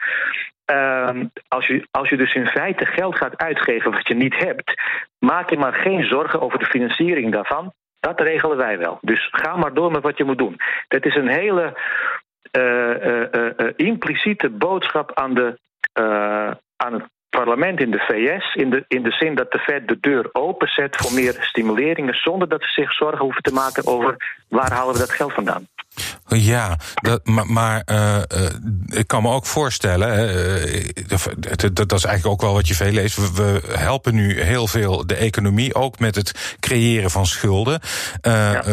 Uh, 0.71 1.09
als, 1.47 1.67
je, 1.67 1.87
als 1.91 2.09
je 2.09 2.17
dus 2.17 2.33
in 2.33 2.47
feite 2.47 2.85
geld 2.85 3.15
gaat 3.15 3.37
uitgeven 3.37 3.91
wat 3.91 4.07
je 4.07 4.13
niet 4.13 4.35
hebt, 4.37 4.73
maak 5.19 5.49
je 5.49 5.57
maar 5.57 5.73
geen 5.73 6.03
zorgen 6.03 6.41
over 6.41 6.59
de 6.59 6.65
financiering 6.65 7.31
daarvan. 7.31 7.73
Dat 7.99 8.19
regelen 8.19 8.57
wij 8.57 8.77
wel. 8.77 8.97
Dus 9.01 9.27
ga 9.31 9.55
maar 9.55 9.73
door 9.73 9.91
met 9.91 10.03
wat 10.03 10.17
je 10.17 10.23
moet 10.23 10.37
doen. 10.37 10.57
Dat 10.87 11.05
is 11.05 11.15
een 11.15 11.27
hele 11.27 11.77
uh, 12.57 12.93
uh, 12.99 13.69
impliciete 13.75 14.49
boodschap 14.49 15.13
aan 15.13 15.33
de 15.33 15.57
aan 16.75 16.93
het 16.93 17.03
parlement 17.29 17.79
in 17.79 17.91
de 17.91 17.99
VS 17.99 18.55
in 18.55 18.69
de, 18.69 18.85
in 18.87 19.03
de 19.03 19.11
zin 19.11 19.35
dat 19.35 19.51
de 19.51 19.59
Fed 19.59 19.87
de 19.87 19.97
deur 19.99 20.29
openzet 20.31 20.95
voor 20.95 21.13
meer 21.13 21.37
stimuleringen 21.39 22.13
zonder 22.13 22.49
dat 22.49 22.61
ze 22.61 22.81
zich 22.81 22.93
zorgen 22.93 23.25
hoeven 23.25 23.43
te 23.43 23.53
maken 23.53 23.87
over 23.87 24.37
waar 24.47 24.71
halen 24.71 24.93
we 24.93 24.99
dat 24.99 25.11
geld 25.11 25.33
vandaan. 25.33 25.67
Ja, 26.27 26.77
dat, 26.95 27.25
maar, 27.25 27.45
maar 27.45 27.83
uh, 27.85 28.17
ik 28.85 29.07
kan 29.07 29.21
me 29.21 29.29
ook 29.29 29.45
voorstellen, 29.45 30.35
uh, 30.69 30.89
dat, 31.07 31.89
dat, 31.89 31.91
is 31.91 32.03
eigenlijk 32.03 32.25
ook 32.25 32.41
wel 32.41 32.53
wat 32.53 32.67
je 32.67 32.75
veel 32.75 32.91
leest. 32.91 33.15
We, 33.15 33.31
we, 33.33 33.77
helpen 33.77 34.15
nu 34.15 34.41
heel 34.41 34.67
veel 34.67 35.07
de 35.07 35.15
economie, 35.15 35.75
ook 35.75 35.99
met 35.99 36.15
het 36.15 36.57
creëren 36.59 37.11
van 37.11 37.25
schulden. 37.25 37.79
Ja. 38.21 38.63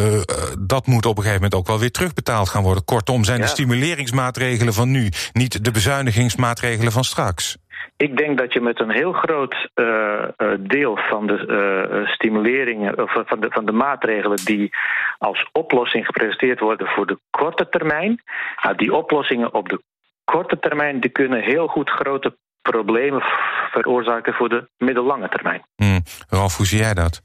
dat 0.58 0.86
moet 0.86 1.06
op 1.06 1.16
een 1.16 1.22
gegeven 1.22 1.42
moment 1.42 1.54
ook 1.54 1.66
wel 1.66 1.78
weer 1.78 1.90
terugbetaald 1.90 2.48
gaan 2.48 2.62
worden. 2.62 2.84
Kortom, 2.84 3.24
zijn 3.24 3.38
ja. 3.38 3.44
de 3.44 3.50
stimuleringsmaatregelen 3.50 4.74
van 4.74 4.90
nu 4.90 5.10
niet 5.32 5.64
de 5.64 5.70
bezuinigingsmaatregelen 5.70 6.92
van 6.92 7.04
straks? 7.04 7.56
Ik 7.96 8.16
denk 8.16 8.38
dat 8.38 8.52
je 8.52 8.60
met 8.60 8.80
een 8.80 8.90
heel 8.90 9.12
groot 9.12 9.68
uh, 9.74 10.24
deel 10.58 10.96
van 10.96 11.26
de 11.26 11.46
uh, 11.46 12.08
stimuleringen, 12.08 13.02
of 13.02 13.12
van 13.12 13.40
de, 13.40 13.46
van 13.50 13.66
de 13.66 13.72
maatregelen 13.72 14.44
die 14.44 14.70
als 15.18 15.48
oplossing 15.52 16.06
gepresenteerd 16.06 16.60
worden 16.60 16.86
voor 16.86 17.06
de 17.06 17.18
korte 17.30 17.68
termijn, 17.68 18.22
nou, 18.62 18.76
die 18.76 18.94
oplossingen 18.94 19.54
op 19.54 19.68
de 19.68 19.82
korte 20.24 20.58
termijn 20.58 21.00
die 21.00 21.10
kunnen 21.10 21.42
heel 21.42 21.66
goed 21.66 21.90
grote 21.90 22.36
problemen 22.62 23.22
veroorzaken 23.70 24.34
voor 24.34 24.48
de 24.48 24.68
middellange 24.78 25.28
termijn. 25.28 25.62
Hmm. 25.76 26.00
Ralf, 26.28 26.56
hoe 26.56 26.66
zie 26.66 26.78
jij 26.78 26.94
dat? 26.94 27.22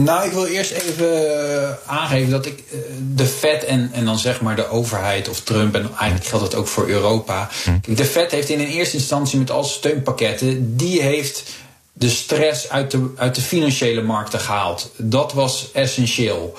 Nou, 0.00 0.26
ik 0.26 0.32
wil 0.32 0.46
eerst 0.46 0.70
even 0.70 1.22
uh, 1.22 1.70
aangeven 1.86 2.30
dat 2.30 2.46
ik 2.46 2.62
uh, 2.72 2.80
de 3.14 3.26
Fed 3.26 3.64
en, 3.64 3.90
en 3.92 4.04
dan 4.04 4.18
zeg 4.18 4.40
maar 4.40 4.56
de 4.56 4.68
overheid 4.68 5.28
of 5.28 5.40
Trump, 5.40 5.74
en 5.74 5.90
eigenlijk 5.98 6.24
geldt 6.24 6.44
dat 6.44 6.54
ook 6.54 6.68
voor 6.68 6.88
Europa. 6.88 7.48
Hm. 7.64 7.94
De 7.94 8.04
Fed 8.04 8.30
heeft 8.30 8.48
in 8.48 8.60
een 8.60 8.66
eerste 8.66 8.96
instantie 8.96 9.38
met 9.38 9.50
al 9.50 9.64
steunpakketten, 9.64 10.76
die 10.76 11.02
heeft 11.02 11.42
de 11.92 12.10
stress 12.10 12.68
uit 12.68 12.90
de, 12.90 13.12
uit 13.16 13.34
de 13.34 13.40
financiële 13.40 14.02
markten 14.02 14.40
gehaald. 14.40 14.90
Dat 14.96 15.32
was 15.32 15.70
essentieel. 15.72 16.56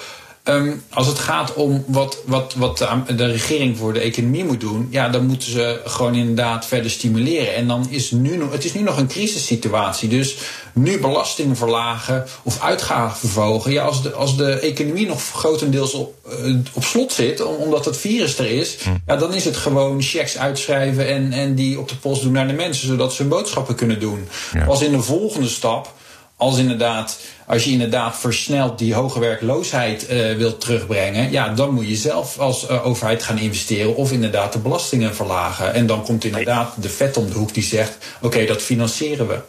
Um, 0.50 0.84
als 0.89 1.08
het 1.08 1.20
gaat 1.20 1.54
om 1.54 1.84
wat, 1.88 2.18
wat, 2.25 2.54
wat 2.54 2.77
de, 2.77 3.16
de, 3.16 3.25
regering 3.25 3.77
voor 3.77 3.94
de 3.94 4.00
economie 4.00 4.44
moet 4.44 4.60
doen, 4.60 4.88
ja, 4.92 5.10
dan 5.10 5.25
moeten 5.25 5.51
ze 5.51 5.82
gewoon 5.86 6.16
inderdaad 6.16 6.66
verder 6.66 6.92
stimuleren. 6.92 7.56
En 7.56 7.68
dan 7.68 7.88
is 7.89 8.12
nu 8.12 8.38
nog, 8.38 8.51
het 8.51 8.66
is 8.66 8.74
nu 8.74 8.82
nog 8.82 8.98
een 8.98 9.08
crisissituatie. 9.08 10.10
Dus 10.10 10.38
nu 10.74 11.00
belastingen 11.00 11.56
verlagen 11.56 12.25
of 12.44 12.62
uitgaven 12.62 13.30
verhogen. 13.30 13.72
Ja, 13.72 13.84
als 13.84 14.04
de, 14.04 14.13
als 14.13 14.38
de 14.38 14.60
economie 14.60 15.08
nog 15.08 15.22
grotendeels 15.24 15.94
op, 15.94 16.16
uh, 16.44 16.56
op 16.74 16.84
slot 16.84 17.12
zit, 17.12 17.44
omdat 17.44 17.86
het 17.86 17.98
virus 17.98 18.39
er 18.39 18.51
is, 18.51 18.77
hm. 18.84 18.89
ja, 19.06 19.16
dan 19.16 19.34
is 19.34 19.46
het 19.46 19.58
gewoon 19.58 20.01
checks 20.01 20.38
uitschrijven 20.38 21.08
en, 21.08 21.34
en 21.34 21.56
die 21.56 21.80
op 21.80 21.89
de 21.89 21.96
post 21.96 22.22
doen 22.22 22.32
naar 22.32 22.48
de 22.48 22.54
mensen, 22.54 22.88
zodat 22.88 23.13
ze 23.13 23.22
hun 23.22 23.32
boodschappen 23.32 23.75
kunnen 23.75 24.00
doen. 24.00 24.27
Ja. 24.54 24.66
Als 24.66 24.82
in 24.82 24.92
de 24.92 25.01
volgende 25.01 25.48
stap 25.48 25.96
als 26.38 26.60
inderdaad, 26.60 27.36
als 27.48 27.63
je 27.63 27.72
inderdaad 27.72 28.20
versneld 28.20 28.79
die 28.79 28.94
hoge 28.94 29.20
werkloosheid 29.20 30.12
uh, 30.12 30.36
wilt 30.36 30.62
terugbrengen, 30.62 31.32
ja, 31.32 31.53
dan 31.53 31.74
moet 31.74 31.89
je 31.89 31.96
zelf 31.96 32.39
als 32.39 32.70
uh, 32.70 32.86
overheid 32.86 33.24
gaan 33.24 33.38
investeren 33.38 33.96
of 33.96 34.12
inderdaad 34.12 34.53
de 34.53 34.60
belastingen 34.60 35.15
verlagen. 35.15 35.74
En 35.74 35.88
dan 35.88 36.03
komt 36.03 36.24
inderdaad 36.24 36.82
de 36.82 36.89
vet 36.89 37.17
om 37.17 37.27
de 37.27 37.34
hoek 37.34 37.53
die 37.53 37.63
zegt: 37.63 38.17
oké, 38.22 38.46
dat 38.46 38.62
financieren 38.62 39.27
we. 39.27 39.39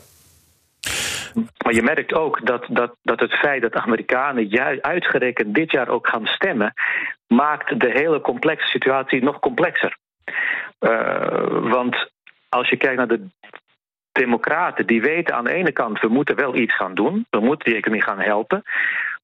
Maar 1.65 1.75
je 1.75 1.83
merkt 1.83 2.13
ook 2.13 2.47
dat, 2.47 2.67
dat, 2.69 2.97
dat 3.03 3.21
het 3.21 3.33
feit 3.33 3.63
dat 3.63 3.75
Amerikanen 3.75 4.47
juist 4.47 4.83
uitgerekend 4.83 5.55
dit 5.55 5.71
jaar 5.71 5.89
ook 5.89 6.09
gaan 6.09 6.27
stemmen, 6.27 6.73
maakt 7.27 7.81
de 7.81 7.91
hele 7.91 8.21
complexe 8.21 8.67
situatie 8.67 9.23
nog 9.23 9.39
complexer. 9.39 9.97
Uh, 10.81 11.71
want 11.71 12.11
als 12.49 12.69
je 12.69 12.77
kijkt 12.77 12.97
naar 12.97 13.09
de 13.09 13.27
democraten 14.19 14.87
die 14.87 15.01
weten 15.01 15.35
aan 15.35 15.45
de 15.45 15.53
ene 15.53 15.73
kant, 15.73 16.01
we 16.01 16.09
moeten 16.09 16.37
wel 16.37 16.55
iets 16.55 16.77
gaan 16.77 16.95
doen, 16.95 17.27
we 17.31 17.41
moeten 17.41 17.69
die 17.69 17.79
economie 17.79 18.05
gaan 18.05 18.21
helpen. 18.21 18.63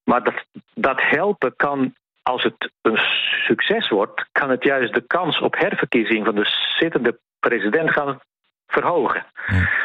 Maar 0.05 0.23
dat, 0.23 0.45
dat 0.75 1.01
helpen 1.01 1.57
kan, 1.57 1.95
als 2.23 2.43
het 2.43 2.71
een 2.83 2.99
succes 3.47 3.89
wordt, 3.89 4.27
kan 4.33 4.51
het 4.51 4.65
juist 4.65 4.95
de 4.95 5.07
kans 5.07 5.41
op 5.41 5.59
herverkiezing 5.59 6.25
van 6.25 6.35
de 6.35 6.75
zittende 6.79 7.19
president 7.41 7.91
gaan 7.91 8.21
verhogen. 8.67 9.27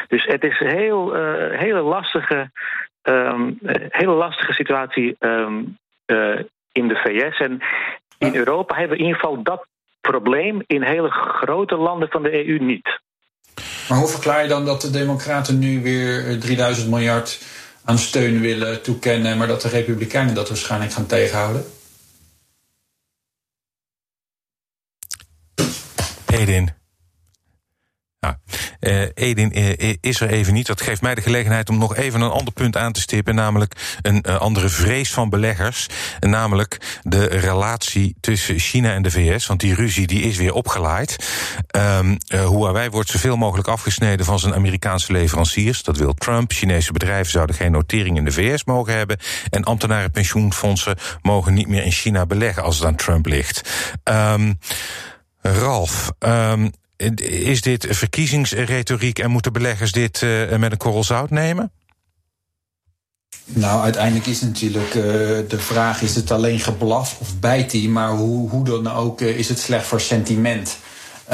Dus 0.08 0.24
het 0.24 0.44
is 0.44 0.60
een 0.60 0.76
heel, 0.76 1.16
uh, 1.16 1.58
hele, 1.58 1.80
lastige, 1.80 2.50
um, 3.02 3.58
hele 3.88 4.12
lastige 4.12 4.52
situatie 4.52 5.16
um, 5.18 5.76
uh, 6.06 6.38
in 6.72 6.88
de 6.88 6.96
VS. 6.96 7.38
En 7.38 7.60
in 8.18 8.34
Europa 8.34 8.74
hebben 8.74 8.96
we 8.96 9.02
in 9.02 9.08
ieder 9.08 9.20
geval 9.20 9.42
dat 9.42 9.66
probleem 10.00 10.62
in 10.66 10.82
hele 10.82 11.10
grote 11.10 11.76
landen 11.76 12.08
van 12.08 12.22
de 12.22 12.46
EU 12.46 12.58
niet. 12.58 13.00
Maar 13.88 13.98
hoe 13.98 14.08
verklaar 14.08 14.42
je 14.42 14.48
dan 14.48 14.64
dat 14.64 14.80
de 14.80 14.90
Democraten 14.90 15.58
nu 15.58 15.82
weer 15.82 16.40
3000 16.40 16.88
miljard 16.88 17.38
aan 17.84 17.98
steun 17.98 18.40
willen 18.40 18.82
toekennen, 18.82 19.38
maar 19.38 19.46
dat 19.46 19.62
de 19.62 19.68
Republikeinen 19.68 20.34
dat 20.34 20.48
waarschijnlijk 20.48 20.92
gaan 20.92 21.06
tegenhouden? 21.06 21.64
Edin. 26.26 26.70
Ja. 28.20 28.40
Uh, 28.80 29.02
Edin 29.14 29.58
uh, 29.58 29.94
is 30.00 30.20
er 30.20 30.28
even 30.28 30.52
niet. 30.52 30.66
Dat 30.66 30.80
geeft 30.80 31.02
mij 31.02 31.14
de 31.14 31.20
gelegenheid 31.20 31.68
om 31.68 31.78
nog 31.78 31.96
even 31.96 32.20
een 32.20 32.30
ander 32.30 32.52
punt 32.52 32.76
aan 32.76 32.92
te 32.92 33.00
stippen. 33.00 33.34
Namelijk 33.34 33.98
een 34.02 34.24
uh, 34.28 34.36
andere 34.36 34.68
vrees 34.68 35.12
van 35.12 35.28
beleggers. 35.28 35.86
Namelijk 36.20 37.00
de 37.02 37.24
relatie 37.24 38.16
tussen 38.20 38.58
China 38.58 38.92
en 38.92 39.02
de 39.02 39.10
VS. 39.10 39.46
Want 39.46 39.60
die 39.60 39.74
ruzie 39.74 40.06
die 40.06 40.22
is 40.22 40.36
weer 40.36 40.52
opgelaaid. 40.52 41.28
Um, 41.76 42.16
Huawei 42.26 42.90
wordt 42.90 43.10
zoveel 43.10 43.36
mogelijk 43.36 43.68
afgesneden 43.68 44.26
van 44.26 44.38
zijn 44.38 44.54
Amerikaanse 44.54 45.12
leveranciers. 45.12 45.82
Dat 45.82 45.96
wil 45.96 46.14
Trump. 46.14 46.52
Chinese 46.52 46.92
bedrijven 46.92 47.32
zouden 47.32 47.56
geen 47.56 47.72
notering 47.72 48.16
in 48.16 48.24
de 48.24 48.32
VS 48.32 48.64
mogen 48.64 48.96
hebben. 48.96 49.18
En 49.50 49.64
ambtenaren 49.64 50.10
pensioenfondsen 50.10 50.96
mogen 51.22 51.54
niet 51.54 51.68
meer 51.68 51.84
in 51.84 51.92
China 51.92 52.26
beleggen 52.26 52.62
als 52.62 52.76
het 52.76 52.86
aan 52.86 52.96
Trump 52.96 53.26
ligt. 53.26 53.70
Um, 54.04 54.58
Ralf, 55.42 56.12
um, 56.18 56.70
is 57.22 57.60
dit 57.60 57.86
verkiezingsretoriek 57.90 59.18
en 59.18 59.30
moeten 59.30 59.52
beleggers 59.52 59.92
dit 59.92 60.20
uh, 60.20 60.56
met 60.56 60.72
een 60.72 60.78
korrel 60.78 61.04
zout 61.04 61.30
nemen? 61.30 61.72
Nou, 63.44 63.82
uiteindelijk 63.82 64.26
is 64.26 64.40
natuurlijk 64.40 64.94
uh, 64.94 65.02
de 65.48 65.58
vraag: 65.58 66.02
is 66.02 66.14
het 66.14 66.30
alleen 66.30 66.60
geblaf 66.60 67.20
of 67.20 67.38
bijt 67.38 67.72
hij? 67.72 67.80
Maar 67.80 68.10
hoe, 68.10 68.50
hoe 68.50 68.64
dan 68.64 68.88
ook, 68.88 69.20
uh, 69.20 69.38
is 69.38 69.48
het 69.48 69.58
slecht 69.58 69.86
voor 69.86 70.00
sentiment? 70.00 70.78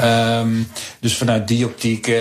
Um, 0.03 0.67
dus 0.99 1.17
vanuit 1.17 1.47
die 1.47 1.65
optiek 1.65 2.07
uh, 2.07 2.17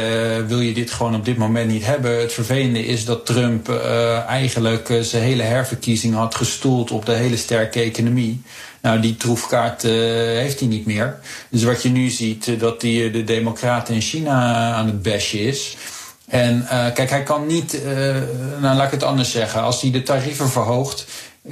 wil 0.46 0.60
je 0.60 0.74
dit 0.74 0.90
gewoon 0.90 1.14
op 1.14 1.24
dit 1.24 1.36
moment 1.36 1.70
niet 1.70 1.86
hebben. 1.86 2.20
Het 2.20 2.32
vervelende 2.32 2.86
is 2.86 3.04
dat 3.04 3.26
Trump 3.26 3.68
uh, 3.68 4.18
eigenlijk 4.18 4.88
uh, 4.88 5.00
zijn 5.00 5.22
hele 5.22 5.42
herverkiezing 5.42 6.14
had 6.14 6.34
gestoeld 6.34 6.90
op 6.90 7.06
de 7.06 7.12
hele 7.12 7.36
sterke 7.36 7.80
economie. 7.80 8.42
Nou, 8.82 9.00
die 9.00 9.16
troefkaart 9.16 9.82
heeft 9.82 10.60
hij 10.60 10.68
niet 10.68 10.86
meer. 10.86 11.18
Dus 11.50 11.62
wat 11.62 11.82
je 11.82 11.88
nu 11.88 12.08
ziet, 12.08 12.60
dat 12.60 12.80
die, 12.80 13.10
de 13.10 13.24
Democraten 13.24 13.94
in 13.94 14.00
China 14.00 14.72
aan 14.72 14.86
het 14.86 15.02
bashen 15.02 15.40
is. 15.40 15.76
En 16.26 16.66
kijk, 16.94 17.10
hij 17.10 17.22
kan 17.22 17.46
niet, 17.46 17.80
nou 18.60 18.76
laat 18.76 18.86
ik 18.86 18.90
het 18.90 19.02
anders 19.02 19.30
zeggen, 19.30 19.62
als 19.62 19.80
hij 19.80 19.90
de 19.90 20.02
tarieven 20.02 20.48
verhoogt 20.48 21.06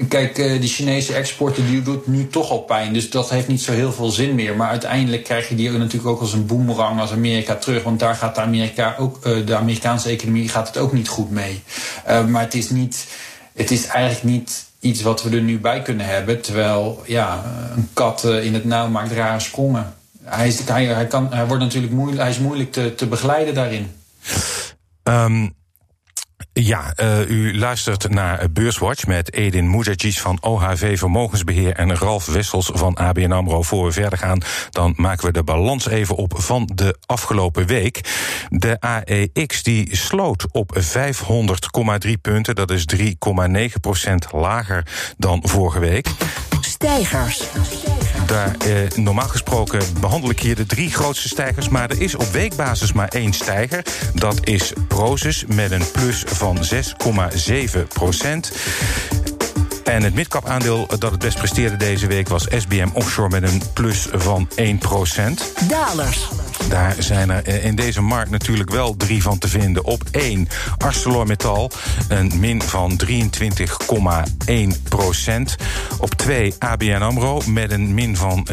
Kijk, 0.09 0.39
uh, 0.39 0.61
die 0.61 0.69
Chinese 0.69 1.15
exporten 1.15 1.67
die 1.67 1.83
doet 1.83 2.07
nu 2.07 2.27
toch 2.27 2.51
al 2.51 2.59
pijn. 2.59 2.93
Dus 2.93 3.11
dat 3.11 3.31
heeft 3.31 3.49
niet 3.49 3.63
zo 3.63 3.73
heel 3.73 3.93
veel 3.93 4.11
zin 4.11 4.35
meer. 4.35 4.57
Maar 4.57 4.69
uiteindelijk 4.69 5.25
krijg 5.25 5.49
je 5.49 5.55
die 5.55 5.71
natuurlijk 5.71 6.07
ook 6.07 6.21
als 6.21 6.33
een 6.33 6.47
boemerang 6.47 7.01
als 7.01 7.13
Amerika 7.13 7.55
terug. 7.55 7.83
Want 7.83 8.01
daar 8.01 8.15
gaat 8.15 8.35
de, 8.35 8.41
Amerika 8.41 8.97
ook, 8.99 9.27
uh, 9.27 9.47
de 9.47 9.57
Amerikaanse 9.57 10.09
economie 10.09 10.49
gaat 10.49 10.67
het 10.67 10.77
ook 10.79 10.93
niet 10.93 11.09
goed 11.09 11.31
mee. 11.31 11.63
Uh, 12.09 12.27
maar 12.27 12.43
het 12.43 12.55
is, 12.55 12.71
niet, 12.71 13.07
het 13.53 13.71
is 13.71 13.87
eigenlijk 13.87 14.35
niet 14.35 14.65
iets 14.81 15.03
wat 15.03 15.23
we 15.23 15.37
er 15.37 15.43
nu 15.43 15.59
bij 15.59 15.83
kunnen 15.83 16.07
hebben. 16.07 16.41
Terwijl 16.41 17.03
ja, 17.07 17.45
een 17.77 17.89
kat 17.93 18.25
in 18.25 18.55
het 18.55 18.65
nauw 18.65 18.89
maakt 18.89 19.13
rare 19.13 19.41
sprongen. 19.41 19.95
Hij, 20.23 20.47
is, 20.47 20.61
hij, 20.65 21.07
kan, 21.07 21.33
hij, 21.33 21.47
wordt 21.47 21.63
natuurlijk 21.63 21.93
moeilijk, 21.93 22.21
hij 22.21 22.31
is 22.31 22.39
moeilijk 22.39 22.73
te, 22.73 22.95
te 22.95 23.07
begeleiden 23.07 23.55
daarin. 23.55 23.93
Um 25.05 25.55
ja, 26.55 26.93
uh, 26.97 27.29
u 27.29 27.59
luistert 27.59 28.11
naar 28.11 28.51
Beurswatch 28.51 29.07
met 29.07 29.33
Edin 29.33 29.71
Mujagic 29.71 30.19
van 30.19 30.39
OHV 30.41 30.99
Vermogensbeheer 30.99 31.73
en 31.73 31.97
Ralf 31.97 32.27
Wessels 32.27 32.71
van 32.75 32.95
ABN 32.95 33.33
AMRO. 33.33 33.63
Voor 33.63 33.85
we 33.87 33.93
verder 33.93 34.19
gaan, 34.19 34.41
dan 34.71 34.93
maken 34.97 35.27
we 35.27 35.33
de 35.33 35.43
balans 35.43 35.89
even 35.89 36.17
op 36.17 36.33
van 36.37 36.71
de 36.75 36.97
afgelopen 37.07 37.67
week. 37.67 38.01
De 38.49 38.81
AEX 38.81 39.63
die 39.63 39.97
sloot 39.97 40.47
op 40.51 40.79
500,3 42.07 42.11
punten, 42.21 42.55
dat 42.55 42.71
is 42.71 42.87
3,9 42.97 43.05
procent 43.81 44.33
lager 44.33 44.87
dan 45.17 45.43
vorige 45.45 45.79
week. 45.79 46.09
Stijgers. 46.85 47.43
Daar, 48.27 48.55
eh, 48.59 48.91
normaal 48.95 49.29
gesproken 49.29 49.81
behandel 50.01 50.31
ik 50.31 50.41
hier 50.41 50.57
de 50.57 50.67
drie 50.67 50.91
grootste 50.91 51.29
stijgers. 51.29 51.69
Maar 51.69 51.91
er 51.91 52.01
is 52.01 52.15
op 52.15 52.33
weekbasis 52.33 52.93
maar 52.93 53.09
één 53.09 53.33
stijger. 53.33 53.83
Dat 54.15 54.47
is 54.47 54.73
Prozus 54.89 55.45
met 55.47 55.71
een 55.71 55.91
plus 55.93 56.25
van 56.27 56.65
6,7 56.65 57.87
procent. 57.89 58.53
En 59.85 60.03
het 60.03 60.15
midcap 60.15 60.47
aandeel 60.47 60.87
dat 60.87 61.11
het 61.11 61.19
best 61.19 61.39
presteerde 61.39 61.77
deze 61.77 62.07
week 62.07 62.29
was 62.29 62.47
SBM 62.51 62.89
Offshore 62.93 63.29
met 63.29 63.43
een 63.43 63.63
plus 63.73 64.09
van 64.13 64.49
1% 64.57 65.53
Dalers. 65.69 66.29
Daar 66.69 66.95
zijn 66.99 67.31
er 67.31 67.45
eh, 67.45 67.65
in 67.65 67.75
deze 67.75 68.01
markt 68.01 68.31
natuurlijk 68.31 68.71
wel 68.71 68.97
drie 68.97 69.23
van 69.23 69.39
te 69.39 69.49
vinden. 69.49 69.85
Op 69.85 70.03
1 70.11 70.49
ArcelorMittal, 70.79 71.71
een 72.09 72.33
min 72.39 72.63
van 72.63 73.01
23,1 73.07 73.13
procent. 74.89 75.57
Op 75.99 76.15
2 76.15 76.55
ABN 76.59 77.03
AMRO 77.03 77.41
met 77.47 77.71
een 77.71 77.95
min 77.95 78.17
van 78.17 78.47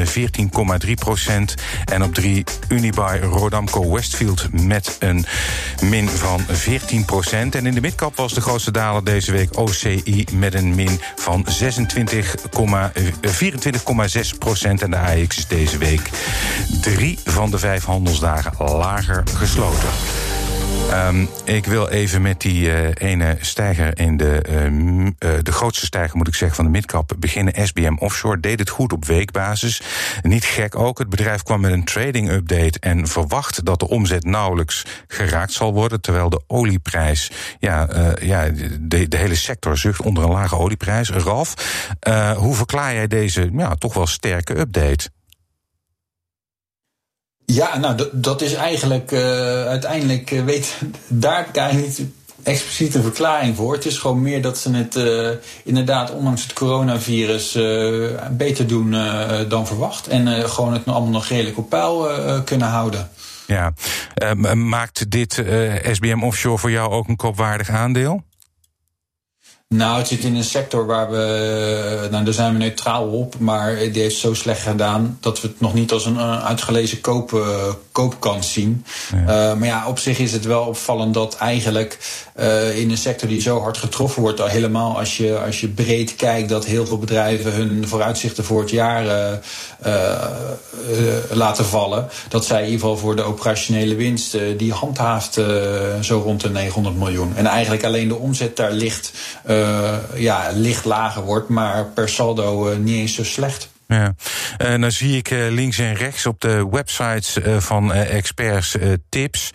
14,3 0.86 0.92
procent. 0.94 1.56
En 1.86 2.04
op 2.04 2.14
3 2.14 2.44
Unibuy 2.68 3.20
Rodamco 3.20 3.94
Westfield 3.94 4.64
met 4.64 4.96
een 5.00 5.26
min 5.84 6.10
van 6.10 6.42
14 6.48 7.06
procent. 7.06 7.56
En 7.56 7.66
in 7.66 7.74
de 7.74 7.82
midcap 7.82 8.16
was 8.16 8.34
de 8.34 8.42
grootste 8.42 8.72
daler 8.72 9.04
deze 9.04 9.32
week 9.32 9.58
OCI 9.58 10.26
met 10.34 10.54
een 10.54 10.76
min 10.76 11.00
van 11.16 11.46
26, 11.48 12.36
24,6 12.36 12.42
procent. 14.40 14.82
En 14.82 14.92
de 14.92 14.98
AX 14.98 15.38
is 15.38 15.48
deze 15.48 15.78
week 15.78 16.10
drie 16.82 17.20
van 17.26 17.52
de 17.52 17.58
vijf 17.58 17.84
handelsdagen 17.92 18.66
lager 18.66 19.24
gesloten. 19.36 19.90
Um, 20.94 21.30
ik 21.44 21.66
wil 21.66 21.88
even 21.88 22.22
met 22.22 22.42
die 22.42 22.68
uh, 22.68 22.90
ene 22.94 23.38
stijger 23.40 24.00
in 24.00 24.18
de, 24.18 24.44
uh, 24.50 24.66
uh, 24.66 25.12
de 25.44 25.52
grootste 25.52 25.86
stijger, 25.86 26.18
moet 26.18 26.28
ik 26.28 26.36
zeggen, 26.36 26.56
van 26.56 26.66
de 26.66 26.72
midcap 26.72 27.14
beginnen. 27.18 27.68
SBM 27.68 27.96
Offshore 28.00 28.40
deed 28.40 28.60
het 28.60 28.70
goed 28.70 28.94
op 28.94 29.06
weekbasis. 29.06 29.82
Niet 30.22 30.46
gek 30.46 30.76
ook. 30.76 31.00
Het 31.00 31.10
bedrijf 31.10 31.44
kwam 31.44 31.62
met 31.62 31.72
een 31.72 31.84
trading 31.84 32.30
update 32.30 32.80
en 32.80 33.08
verwacht 33.08 33.66
dat 33.66 33.80
de 33.80 33.88
omzet 33.88 34.24
nauwelijks 34.24 34.86
geraakt 35.08 35.54
zal 35.54 35.74
worden. 35.74 36.02
Terwijl 36.02 36.30
de 36.30 36.42
olieprijs, 36.48 37.32
ja, 37.60 37.88
ja 38.22 38.50
de, 38.80 39.08
de, 39.08 39.18
hele 39.18 39.36
sector 39.36 39.78
zucht 39.78 40.02
onder 40.02 40.24
een 40.24 40.32
lage 40.32 40.58
olieprijs. 40.58 41.10
Ralf, 41.10 41.54
hoe 42.36 42.56
verklaar 42.56 42.94
jij 42.94 43.08
deze 43.08 43.50
ja, 43.54 43.76
toch 43.76 43.94
wel 43.94 44.08
sterke 44.08 44.60
update? 44.60 45.10
Ja, 47.54 47.78
nou, 47.78 48.10
dat 48.12 48.42
is 48.42 48.54
eigenlijk 48.54 49.12
uh, 49.12 49.20
uiteindelijk, 49.66 50.32
uh, 50.32 50.44
weet, 50.44 50.76
daar 51.08 51.48
eigenlijk 51.54 51.88
niet 51.88 52.08
expliciet 52.44 52.96
een 52.96 53.02
verklaring 53.02 53.56
voor. 53.56 53.74
Het 53.74 53.86
is 53.86 53.98
gewoon 53.98 54.22
meer 54.22 54.42
dat 54.42 54.58
ze 54.58 54.72
het 54.72 54.96
uh, 54.96 55.30
inderdaad, 55.64 56.12
ondanks 56.12 56.44
het 56.44 56.54
coronavirus, 56.54 57.52
beter 58.32 58.68
doen 58.68 58.92
dan 59.48 59.68
verwacht. 59.68 60.08
En 60.08 60.50
gewoon 60.50 60.74
het 60.74 60.86
allemaal 60.86 61.12
nog 61.12 61.28
redelijk 61.28 61.58
op 61.58 61.70
peil 61.70 62.08
kunnen 62.46 62.68
houden. 62.68 63.10
Ja, 63.48 63.74
maakt 64.56 65.12
dit 65.12 65.44
SBM 65.92 66.24
Offshore 66.24 66.58
voor 66.58 66.72
jou 66.72 66.92
ook 66.92 67.08
een 67.08 67.16
kopwaardig 67.16 67.70
aandeel? 67.70 68.24
Nou, 69.74 69.98
het 69.98 70.08
zit 70.08 70.24
in 70.24 70.36
een 70.36 70.44
sector 70.44 70.86
waar 70.86 71.12
we, 71.12 72.08
nou 72.12 72.24
daar 72.24 72.34
zijn 72.34 72.54
we 72.54 72.58
neutraal 72.58 73.08
op, 73.08 73.40
maar 73.40 73.78
die 73.78 74.02
heeft 74.02 74.18
zo 74.18 74.34
slecht 74.34 74.62
gedaan 74.62 75.18
dat 75.20 75.42
we 75.42 75.48
het 75.48 75.60
nog 75.60 75.74
niet 75.74 75.92
als 75.92 76.06
een 76.06 76.16
uh, 76.16 76.46
uitgelezen 76.46 77.02
koop, 77.02 77.32
uh, 77.32 77.44
koopkans 77.92 78.54
zien. 78.54 78.86
Ja. 79.12 79.52
Uh, 79.52 79.58
maar 79.58 79.68
ja, 79.68 79.88
op 79.88 80.00
zich 80.00 80.20
is 80.20 80.32
het 80.32 80.46
wel 80.46 80.64
opvallend 80.64 81.14
dat 81.14 81.36
eigenlijk 81.38 81.98
in 82.76 82.92
een 82.92 82.98
sector 82.98 83.28
die 83.28 83.42
zo 83.42 83.62
hard 83.62 83.78
getroffen 83.78 84.22
wordt, 84.22 84.42
al 84.42 84.48
helemaal 84.48 84.98
als 84.98 85.18
je, 85.18 85.40
als 85.46 85.62
je 85.62 85.68
breed 85.68 86.16
kijkt, 86.16 86.50
dat 86.50 86.66
heel 86.66 86.86
veel 86.86 86.98
bedrijven 86.98 87.54
hun 87.54 87.88
vooruitzichten 87.88 88.44
voor 88.44 88.62
het 88.62 88.70
jaar 88.70 89.06
laten 91.32 91.66
vallen. 91.66 92.10
Dat 92.30 92.46
zij 92.46 92.60
in 92.60 92.66
ieder 92.66 92.80
geval 92.80 92.98
voor 92.98 93.16
de 93.16 93.22
operationele 93.22 93.96
winst, 93.96 94.38
die 94.58 94.74
handhaaft 94.74 95.34
zo 96.02 96.22
rond 96.24 96.42
de 96.42 96.50
900 96.50 96.98
miljoen. 96.98 97.36
En 97.36 97.46
eigenlijk 97.46 97.84
alleen 97.84 98.08
de 98.08 98.16
omzet 98.16 98.58
daar 98.58 98.72
ligt 98.72 99.12
ja, 100.16 100.50
licht 100.54 100.86
lager 100.86 101.24
wordt, 101.24 101.50
maar 101.50 101.86
per 101.86 102.10
saldo 102.10 102.72
uh, 102.72 102.78
niet 102.78 102.96
eens 102.96 103.16
zo 103.16 103.24
slecht. 103.24 103.70
Ja, 103.88 104.16
dan 104.58 104.92
zie 104.92 105.18
ik 105.18 105.30
links 105.30 105.78
en 105.78 105.94
rechts 105.94 106.26
op 106.26 106.42
de 106.42 106.68
websites 106.70 107.38
van 107.58 107.94
experts 107.94 108.76
tips 109.10 109.52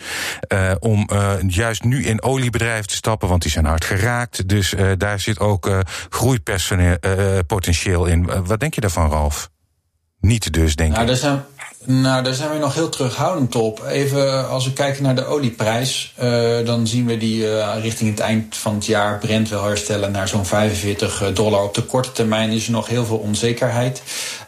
om 0.79 1.09
juist 1.47 1.85
nu 1.85 2.05
in 2.05 2.23
oliebedrijven 2.23 2.87
te 2.87 2.95
stappen, 2.95 3.29
want 3.29 3.43
die 3.43 3.51
zijn 3.51 3.65
hard 3.65 3.85
geraakt. 3.85 4.49
Dus 4.49 4.75
daar 4.97 5.21
zit 5.21 5.39
ook 5.39 5.71
groeipotentieel 6.09 8.07
in. 8.07 8.45
Wat 8.45 8.61
denk 8.61 8.75
je 8.75 8.81
daarvan, 8.81 9.11
Ralf? 9.11 9.51
Niet 10.21 10.53
dus, 10.53 10.77
denk 10.77 10.93
nou, 10.93 11.11
ik. 11.11 11.17
zijn 11.17 11.45
nou, 11.87 12.23
daar 12.23 12.35
zijn 12.35 12.51
we 12.51 12.59
nog 12.59 12.75
heel 12.75 12.89
terughoudend 12.89 13.55
op. 13.55 13.85
Even 13.85 14.49
als 14.49 14.65
we 14.65 14.73
kijken 14.73 15.03
naar 15.03 15.15
de 15.15 15.25
olieprijs, 15.25 16.15
uh, 16.23 16.67
dan 16.67 16.87
zien 16.87 17.07
we 17.07 17.17
die 17.17 17.43
uh, 17.43 17.75
richting 17.81 18.11
het 18.11 18.21
eind 18.21 18.57
van 18.57 18.75
het 18.75 18.87
jaar 18.87 19.19
Brent 19.19 19.49
wel 19.49 19.65
herstellen 19.65 20.13
naar 20.13 20.29
zo'n 20.29 20.47
45 20.47 21.23
eh, 21.23 21.35
dollar. 21.35 21.63
Op 21.63 21.75
de 21.75 21.83
korte 21.83 22.13
termijn 22.13 22.51
is 22.51 22.67
er 22.67 22.73
nog 22.73 22.87
heel 22.87 23.05
veel 23.05 23.17
onzekerheid. 23.17 24.03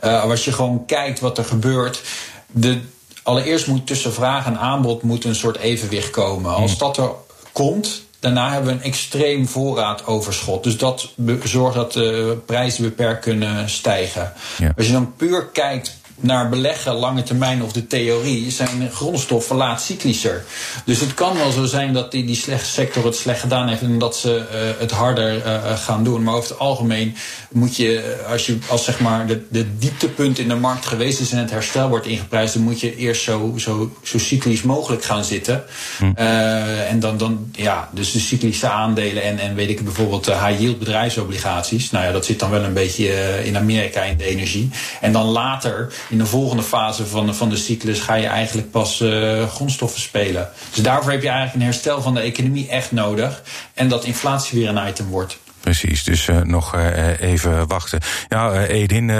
Uh, 0.04 0.22
als 0.22 0.44
je 0.44 0.52
gewoon 0.52 0.86
kijkt 0.86 1.20
wat 1.20 1.38
er 1.38 1.44
gebeurt. 1.44 2.02
De, 2.46 2.78
allereerst 3.22 3.66
moet 3.66 3.86
tussen 3.86 4.12
vraag 4.12 4.46
en 4.46 4.58
aanbod 4.58 5.02
moet 5.02 5.24
een 5.24 5.34
soort 5.34 5.56
evenwicht 5.56 6.10
komen. 6.10 6.54
Als 6.54 6.70
hmm. 6.70 6.78
dat 6.78 6.96
er 6.96 7.10
komt, 7.52 8.06
Daarna 8.20 8.52
hebben 8.52 8.70
we 8.70 8.78
een 8.78 8.86
extreem 8.86 9.48
voorraadoverschot. 9.48 10.64
Dus 10.64 10.76
dat 10.76 11.08
zorgt 11.44 11.74
dat 11.74 11.92
de 11.92 12.38
prijzen 12.46 12.82
beperkt 12.82 13.20
kunnen 13.20 13.70
stijgen. 13.70 14.32
Ja. 14.58 14.72
Als 14.76 14.86
je 14.86 14.92
dan 14.92 15.14
puur 15.16 15.46
kijkt 15.46 15.96
naar 16.20 16.48
beleggen, 16.48 16.94
lange 16.94 17.22
termijn 17.22 17.62
of 17.62 17.72
de 17.72 17.86
theorie, 17.86 18.50
zijn 18.50 18.90
grondstoffen 18.92 19.56
laat 19.56 19.82
cyclischer. 19.82 20.44
Dus 20.84 21.00
het 21.00 21.14
kan 21.14 21.36
wel 21.36 21.50
zo 21.50 21.64
zijn 21.64 21.92
dat 21.92 22.10
die, 22.10 22.24
die 22.24 22.36
slechte 22.36 22.70
sector 22.70 23.04
het 23.04 23.16
slecht 23.16 23.40
gedaan 23.40 23.68
heeft 23.68 23.80
en 23.80 23.98
dat 23.98 24.16
ze 24.16 24.36
uh, 24.36 24.80
het 24.80 24.90
harder 24.90 25.36
uh, 25.36 25.76
gaan 25.76 26.04
doen. 26.04 26.22
Maar 26.22 26.34
over 26.34 26.50
het 26.50 26.58
algemeen 26.58 27.16
moet 27.50 27.76
je, 27.76 28.16
als 28.30 28.46
je 28.46 28.58
als 28.68 28.84
zeg 28.84 29.00
maar 29.00 29.26
de, 29.26 29.42
de 29.50 29.78
dieptepunt 29.78 30.38
in 30.38 30.48
de 30.48 30.54
markt 30.54 30.86
geweest 30.86 31.20
is 31.20 31.32
en 31.32 31.38
het 31.38 31.50
herstel 31.50 31.88
wordt 31.88 32.06
ingeprijsd, 32.06 32.54
dan 32.54 32.62
moet 32.62 32.80
je 32.80 32.96
eerst 32.96 33.22
zo, 33.22 33.54
zo, 33.56 33.92
zo 34.02 34.18
cyclisch 34.18 34.62
mogelijk 34.62 35.04
gaan 35.04 35.24
zitten. 35.24 35.64
Hm. 35.98 36.12
Uh, 36.18 36.90
en 36.90 37.00
dan, 37.00 37.16
dan, 37.16 37.50
ja, 37.52 37.88
dus 37.92 38.12
de 38.12 38.20
cyclische 38.20 38.68
aandelen 38.68 39.22
en, 39.22 39.38
en 39.38 39.54
weet 39.54 39.68
ik 39.68 39.84
bijvoorbeeld 39.84 40.26
high 40.26 40.60
yield 40.60 40.78
bedrijfsobligaties. 40.78 41.90
Nou 41.90 42.04
ja, 42.04 42.12
dat 42.12 42.24
zit 42.24 42.38
dan 42.38 42.50
wel 42.50 42.62
een 42.62 42.72
beetje 42.72 43.06
in 43.44 43.56
Amerika 43.56 44.02
in 44.02 44.16
de 44.16 44.24
energie. 44.24 44.70
En 45.00 45.12
dan 45.12 45.26
later 45.26 45.92
in 46.08 46.18
de 46.18 46.26
volgende 46.26 46.62
fase 46.62 47.06
van, 47.06 47.34
van 47.34 47.48
de 47.48 47.56
cyclus 47.56 48.00
ga 48.00 48.14
je 48.14 48.26
eigenlijk 48.26 48.70
pas 48.70 49.00
uh, 49.00 49.46
grondstoffen 49.46 50.00
spelen. 50.00 50.48
Dus 50.74 50.82
daarvoor 50.82 51.12
heb 51.12 51.22
je 51.22 51.28
eigenlijk 51.28 51.58
een 51.58 51.70
herstel 51.70 52.02
van 52.02 52.14
de 52.14 52.20
economie 52.20 52.68
echt 52.68 52.92
nodig. 52.92 53.42
En 53.74 53.88
dat 53.88 54.04
inflatie 54.04 54.58
weer 54.58 54.68
een 54.68 54.88
item 54.88 55.06
wordt. 55.06 55.40
Precies, 55.60 56.04
dus 56.04 56.28
uh, 56.28 56.40
nog 56.40 56.74
uh, 56.74 57.20
even 57.20 57.66
wachten. 57.66 58.00
Ja, 58.28 58.66
Edin, 58.66 59.10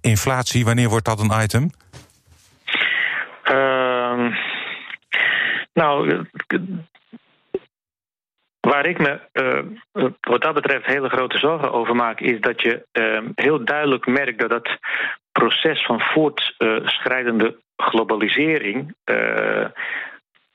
inflatie, 0.00 0.64
wanneer 0.64 0.88
wordt 0.88 1.04
dat 1.04 1.20
een 1.20 1.42
item? 1.42 1.70
Ehm, 3.42 4.30
nou, 5.72 6.26
Waar 8.64 8.86
ik 8.86 8.98
me 8.98 9.20
uh, 9.32 10.04
wat 10.20 10.42
dat 10.42 10.54
betreft 10.54 10.86
hele 10.86 11.08
grote 11.08 11.38
zorgen 11.38 11.72
over 11.72 11.94
maak, 11.94 12.20
is 12.20 12.40
dat 12.40 12.62
je 12.62 12.86
uh, 12.92 13.30
heel 13.34 13.64
duidelijk 13.64 14.06
merkt 14.06 14.38
dat 14.38 14.50
dat 14.50 14.78
proces 15.38 15.84
van 15.84 16.00
voortschrijdende 16.00 17.56
globalisering 17.76 18.94
uh, 19.04 19.66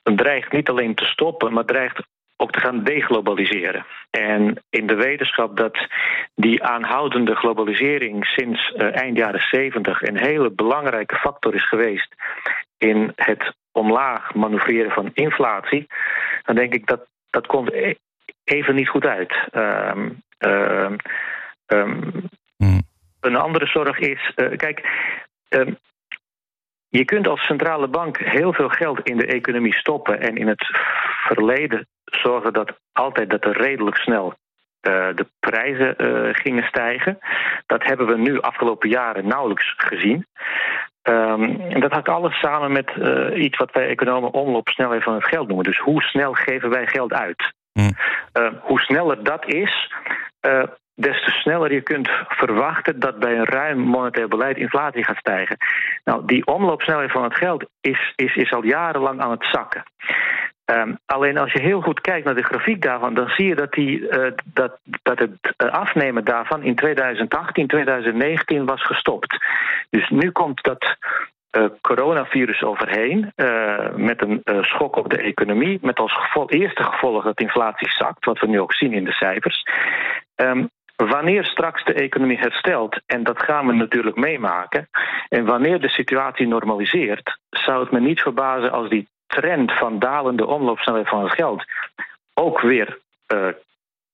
dreigt 0.02 0.52
niet 0.52 0.68
alleen 0.68 0.94
te 0.94 1.04
stoppen, 1.04 1.52
maar 1.52 1.64
dreigt 1.64 2.02
ook 2.36 2.50
te 2.50 2.60
gaan 2.60 2.84
deglobaliseren. 2.84 3.86
En 4.10 4.62
in 4.70 4.86
de 4.86 4.94
wetenschap 4.94 5.56
dat 5.56 5.86
die 6.34 6.64
aanhoudende 6.64 7.34
globalisering 7.34 8.26
sinds 8.26 8.72
eind 8.72 9.16
jaren 9.16 9.40
70 9.40 10.02
een 10.02 10.18
hele 10.18 10.50
belangrijke 10.50 11.16
factor 11.16 11.54
is 11.54 11.68
geweest 11.68 12.14
in 12.78 13.12
het 13.16 13.54
omlaag 13.72 14.34
manoeuvreren 14.34 14.90
van 14.90 15.10
inflatie, 15.14 15.86
dan 16.44 16.54
denk 16.54 16.74
ik 16.74 16.86
dat 16.86 17.06
dat 17.30 17.46
komt 17.46 17.72
e- 17.72 17.94
even 18.44 18.74
niet 18.74 18.88
goed 18.88 19.06
uit. 19.06 19.34
Um, 19.52 20.22
um, 20.38 20.96
mm. 21.68 22.28
Een 23.20 23.36
andere 23.36 23.66
zorg 23.66 23.98
is, 23.98 24.32
uh, 24.36 24.56
kijk, 24.56 24.88
je 26.88 27.04
kunt 27.04 27.28
als 27.28 27.40
centrale 27.40 27.88
bank 27.88 28.18
heel 28.18 28.52
veel 28.52 28.68
geld 28.68 29.00
in 29.00 29.16
de 29.16 29.26
economie 29.26 29.74
stoppen 29.74 30.20
en 30.20 30.36
in 30.36 30.48
het 30.48 30.66
verleden 31.26 31.86
zorgen 32.04 32.52
dat 32.52 32.78
altijd 32.92 33.30
dat 33.30 33.44
er 33.44 33.56
redelijk 33.56 33.96
snel 33.96 34.26
uh, 34.26 35.08
de 35.14 35.26
prijzen 35.40 35.94
uh, 35.98 36.28
gingen 36.32 36.64
stijgen. 36.64 37.18
Dat 37.66 37.84
hebben 37.84 38.06
we 38.06 38.18
nu 38.18 38.40
afgelopen 38.40 38.88
jaren 38.88 39.26
nauwelijks 39.26 39.74
gezien. 39.76 40.26
Um, 41.02 41.60
en 41.60 41.80
dat 41.80 41.92
hangt 41.92 42.08
alles 42.08 42.38
samen 42.38 42.72
met 42.72 42.90
uh, 42.98 43.42
iets 43.42 43.58
wat 43.58 43.72
wij 43.72 43.88
economen 43.88 44.32
omloopsnelheid 44.32 45.02
van 45.02 45.14
het 45.14 45.24
geld 45.24 45.46
noemen. 45.46 45.64
Dus 45.64 45.78
hoe 45.78 46.02
snel 46.02 46.32
geven 46.32 46.70
wij 46.70 46.86
geld 46.86 47.12
uit? 47.12 47.52
Mm. 47.72 47.96
Uh, 48.32 48.48
hoe 48.60 48.80
sneller 48.80 49.24
dat 49.24 49.46
is, 49.46 49.92
des 51.00 51.24
te 51.24 51.30
sneller 51.30 51.72
je 51.72 51.80
kunt 51.80 52.08
verwachten 52.28 53.00
dat 53.00 53.18
bij 53.18 53.38
een 53.38 53.44
ruim 53.44 53.78
monetair 53.78 54.28
beleid 54.28 54.56
inflatie 54.56 55.04
gaat 55.04 55.16
stijgen. 55.16 55.56
Nou, 56.04 56.22
die 56.26 56.46
omloopsnelheid 56.46 57.10
van 57.10 57.24
het 57.24 57.34
geld 57.34 57.64
is, 57.80 58.12
is, 58.16 58.36
is 58.36 58.52
al 58.52 58.64
jarenlang 58.64 59.20
aan 59.20 59.30
het 59.30 59.44
zakken. 59.52 59.82
Um, 60.64 60.98
alleen 61.06 61.38
als 61.38 61.52
je 61.52 61.60
heel 61.60 61.80
goed 61.80 62.00
kijkt 62.00 62.24
naar 62.24 62.34
de 62.34 62.44
grafiek 62.44 62.82
daarvan, 62.82 63.14
dan 63.14 63.28
zie 63.28 63.46
je 63.46 63.54
dat, 63.54 63.72
die, 63.72 64.00
uh, 64.00 64.32
dat, 64.44 64.78
dat 65.02 65.18
het 65.18 65.70
afnemen 65.70 66.24
daarvan 66.24 66.62
in 66.62 66.74
2018, 66.74 67.66
2019 67.66 68.66
was 68.66 68.86
gestopt. 68.86 69.36
Dus 69.90 70.08
nu 70.08 70.30
komt 70.30 70.62
dat 70.62 70.96
coronavirus 71.80 72.62
overheen. 72.62 73.32
met 73.96 74.22
een 74.22 74.42
schok 74.60 74.96
op 74.96 75.10
de 75.10 75.18
economie. 75.18 75.78
Met 75.82 75.98
als 75.98 76.16
gevolg, 76.16 76.50
eerste 76.50 76.84
gevolg 76.84 77.24
dat 77.24 77.40
inflatie 77.40 77.90
zakt. 77.90 78.24
Wat 78.24 78.38
we 78.38 78.46
nu 78.46 78.60
ook 78.60 78.74
zien 78.74 78.92
in 78.92 79.04
de 79.04 79.12
cijfers. 79.12 79.62
Um, 80.36 80.70
Wanneer 81.08 81.44
straks 81.44 81.84
de 81.84 81.92
economie 81.92 82.38
herstelt, 82.38 83.00
en 83.06 83.22
dat 83.22 83.42
gaan 83.42 83.66
we 83.66 83.72
natuurlijk 83.72 84.16
meemaken, 84.16 84.88
en 85.28 85.44
wanneer 85.44 85.80
de 85.80 85.88
situatie 85.88 86.46
normaliseert, 86.46 87.38
zou 87.50 87.80
het 87.80 87.90
me 87.90 88.00
niet 88.00 88.20
verbazen 88.20 88.72
als 88.72 88.88
die 88.88 89.08
trend 89.26 89.72
van 89.72 89.98
dalende 89.98 90.46
omloopsnelheid 90.46 91.08
van 91.08 91.22
het 91.22 91.32
geld 91.32 91.64
ook 92.34 92.60
weer 92.60 92.98
uh, 93.34 93.46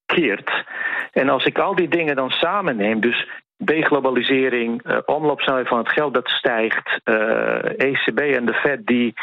keert. 0.07 0.65
En 1.13 1.29
als 1.29 1.45
ik 1.45 1.59
al 1.59 1.75
die 1.75 1.89
dingen 1.89 2.17
dan 2.17 2.31
samenneem, 2.31 3.01
dus 3.01 3.29
deglobalisering, 3.57 4.87
uh, 4.87 4.99
omloopsnelheid 5.07 5.69
van 5.69 5.79
het 5.79 5.89
geld 5.89 6.15
dat 6.15 6.29
stijgt, 6.29 7.01
uh, 7.05 7.15
eh, 7.15 7.91
ECB 7.91 8.19
en 8.19 8.47
de 8.47 8.55
Fed 8.55 8.87
die, 8.87 9.15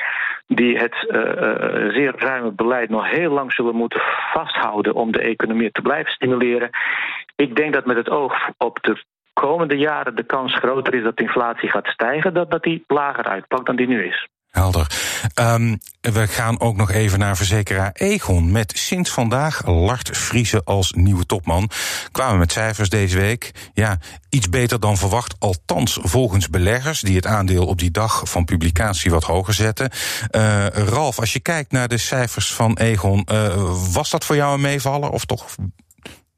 die 0.47 0.77
het 0.77 0.95
uh, 1.07 1.91
zeer 1.93 2.13
ruime 2.17 2.51
beleid 2.51 2.89
nog 2.89 3.09
heel 3.09 3.31
lang 3.31 3.53
zullen 3.53 3.75
moeten 3.75 4.01
vasthouden 4.33 4.93
om 4.93 5.11
de 5.11 5.21
economie 5.21 5.71
te 5.71 5.81
blijven 5.81 6.11
stimuleren. 6.11 6.69
Ik 7.35 7.55
denk 7.55 7.73
dat 7.73 7.85
met 7.85 7.97
het 7.97 8.09
oog 8.09 8.49
op 8.57 8.77
de 8.81 9.03
komende 9.33 9.77
jaren 9.77 10.15
de 10.15 10.23
kans 10.23 10.55
groter 10.55 10.93
is 10.93 11.03
dat 11.03 11.17
de 11.17 11.23
inflatie 11.23 11.69
gaat 11.69 11.87
stijgen, 11.87 12.33
dat, 12.33 12.51
dat 12.51 12.63
die 12.63 12.83
lager 12.87 13.25
uitpakt 13.25 13.65
dan 13.65 13.75
die 13.75 13.87
nu 13.87 14.03
is. 14.03 14.27
Helder. 14.53 14.87
Um, 15.39 15.79
we 16.01 16.27
gaan 16.27 16.59
ook 16.59 16.75
nog 16.75 16.91
even 16.91 17.19
naar 17.19 17.37
verzekeraar 17.37 17.91
Egon. 17.93 18.51
Met 18.51 18.73
sinds 18.77 19.09
vandaag 19.09 19.65
Lart 19.65 20.17
Vriezen 20.17 20.63
als 20.63 20.91
nieuwe 20.91 21.25
topman. 21.25 21.69
Kwamen 22.11 22.39
met 22.39 22.51
cijfers 22.51 22.89
deze 22.89 23.17
week. 23.17 23.51
Ja, 23.73 23.97
iets 24.29 24.49
beter 24.49 24.79
dan 24.79 24.97
verwacht. 24.97 25.35
Althans, 25.39 25.99
volgens 26.01 26.49
beleggers 26.49 27.01
die 27.01 27.15
het 27.15 27.25
aandeel 27.25 27.65
op 27.65 27.79
die 27.79 27.91
dag 27.91 28.29
van 28.29 28.45
publicatie 28.45 29.11
wat 29.11 29.23
hoger 29.23 29.53
zetten. 29.53 29.91
Uh, 30.31 30.67
Ralf, 30.67 31.19
als 31.19 31.33
je 31.33 31.39
kijkt 31.39 31.71
naar 31.71 31.87
de 31.87 31.97
cijfers 31.97 32.53
van 32.53 32.77
Egon, 32.77 33.27
uh, 33.31 33.73
was 33.93 34.09
dat 34.09 34.25
voor 34.25 34.35
jou 34.35 34.53
een 34.53 34.61
meevaller 34.61 35.09
of 35.09 35.25
toch 35.25 35.45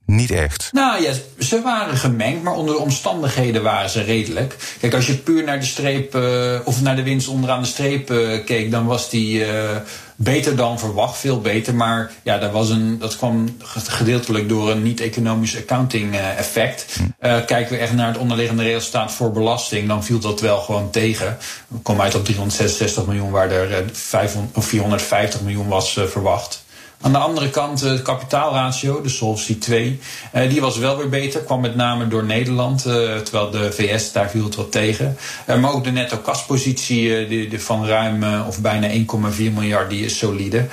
niet 0.06 0.32
echt. 0.32 0.70
Nou 0.72 1.02
ja, 1.04 1.12
ze 1.40 1.62
waren 1.62 1.98
gemengd, 1.98 2.44
maar 2.44 2.54
onder 2.54 2.76
de 2.76 2.82
omstandigheden 2.82 3.64
waren 3.64 3.90
ze 3.90 4.04
redelijk. 4.04 4.56
Kijk, 4.80 4.94
als 4.94 5.08
je 5.08 5.18
puur 5.18 5.44
naar 5.44 5.60
de 5.60 5.66
streep, 5.66 6.16
uh, 6.16 6.60
of 6.64 6.82
naar 6.82 6.96
de 6.96 7.04
winst 7.04 7.28
onderaan 7.28 7.62
de 7.62 7.68
streep 7.68 8.12
uh, 8.12 8.46
keek, 8.46 8.72
dan 8.72 8.86
was 8.86 9.10
die 9.10 9.46
uh, 9.46 9.70
beter 10.16 10.56
dan 10.56 10.80
verwacht, 10.80 11.18
veel 11.18 11.42
beter. 11.42 11.76
Maar 11.76 12.12
ja, 12.24 12.38
dat, 12.38 12.52
was 12.52 12.70
een, 12.70 13.00
dat 13.00 13.18
kwam 13.18 13.58
gedeeltelijk 13.64 14.50
door 14.50 14.72
een 14.72 14.84
niet-economisch 14.84 15.58
accounting 15.58 16.16
effect. 16.16 16.98
Hm. 17.20 17.46
kijken 17.46 17.70
we 17.70 17.78
echt 17.78 17.94
naar 17.94 18.08
het 18.08 18.18
onderliggende 18.18 18.64
resultaat 18.64 19.12
voor 19.12 19.32
belasting, 19.32 19.88
dan 19.88 20.04
viel 20.04 20.20
dat 20.20 20.42
wel 20.42 20.58
gewoon 20.58 20.90
tegen. 20.90 21.38
We 21.68 21.78
komen 21.78 22.04
uit 22.04 22.16
op 22.16 22.24
366 22.24 23.06
miljoen, 23.06 23.32
waar 23.32 23.52
er 23.52 23.84
500, 23.92 24.58
of 24.58 24.66
450 24.66 25.42
miljoen 25.42 25.68
was 25.68 26.00
verwacht. 26.08 26.65
Aan 27.02 27.12
de 27.12 27.18
andere 27.18 27.50
kant, 27.50 27.82
het 27.82 28.02
kapitaalratio, 28.02 29.02
de 29.02 29.10
Solvency 29.10 29.60
2, 29.60 30.00
eh, 30.32 30.50
die 30.50 30.62
was 30.62 30.78
wel 30.78 30.98
weer 30.98 31.10
beter. 31.10 31.42
Kwam 31.42 31.62
met 31.62 31.76
name 31.76 32.08
door 32.08 32.24
Nederland, 32.24 32.86
eh, 32.86 33.16
terwijl 33.16 33.50
de 33.50 33.72
VS, 33.72 34.12
daar 34.12 34.30
viel 34.30 34.44
het 34.44 34.56
wat 34.56 34.72
tegen. 34.72 35.18
Eh, 35.46 35.58
maar 35.58 35.74
ook 35.74 35.84
de 35.84 35.92
netto 35.92 36.18
kaspositie 36.18 37.60
van 37.60 37.88
ruim 37.88 38.24
of 38.48 38.62
bijna 38.62 38.90
1,4 38.90 39.52
miljard, 39.52 39.90
die 39.90 40.06
is 40.06 40.18
solide. 40.18 40.68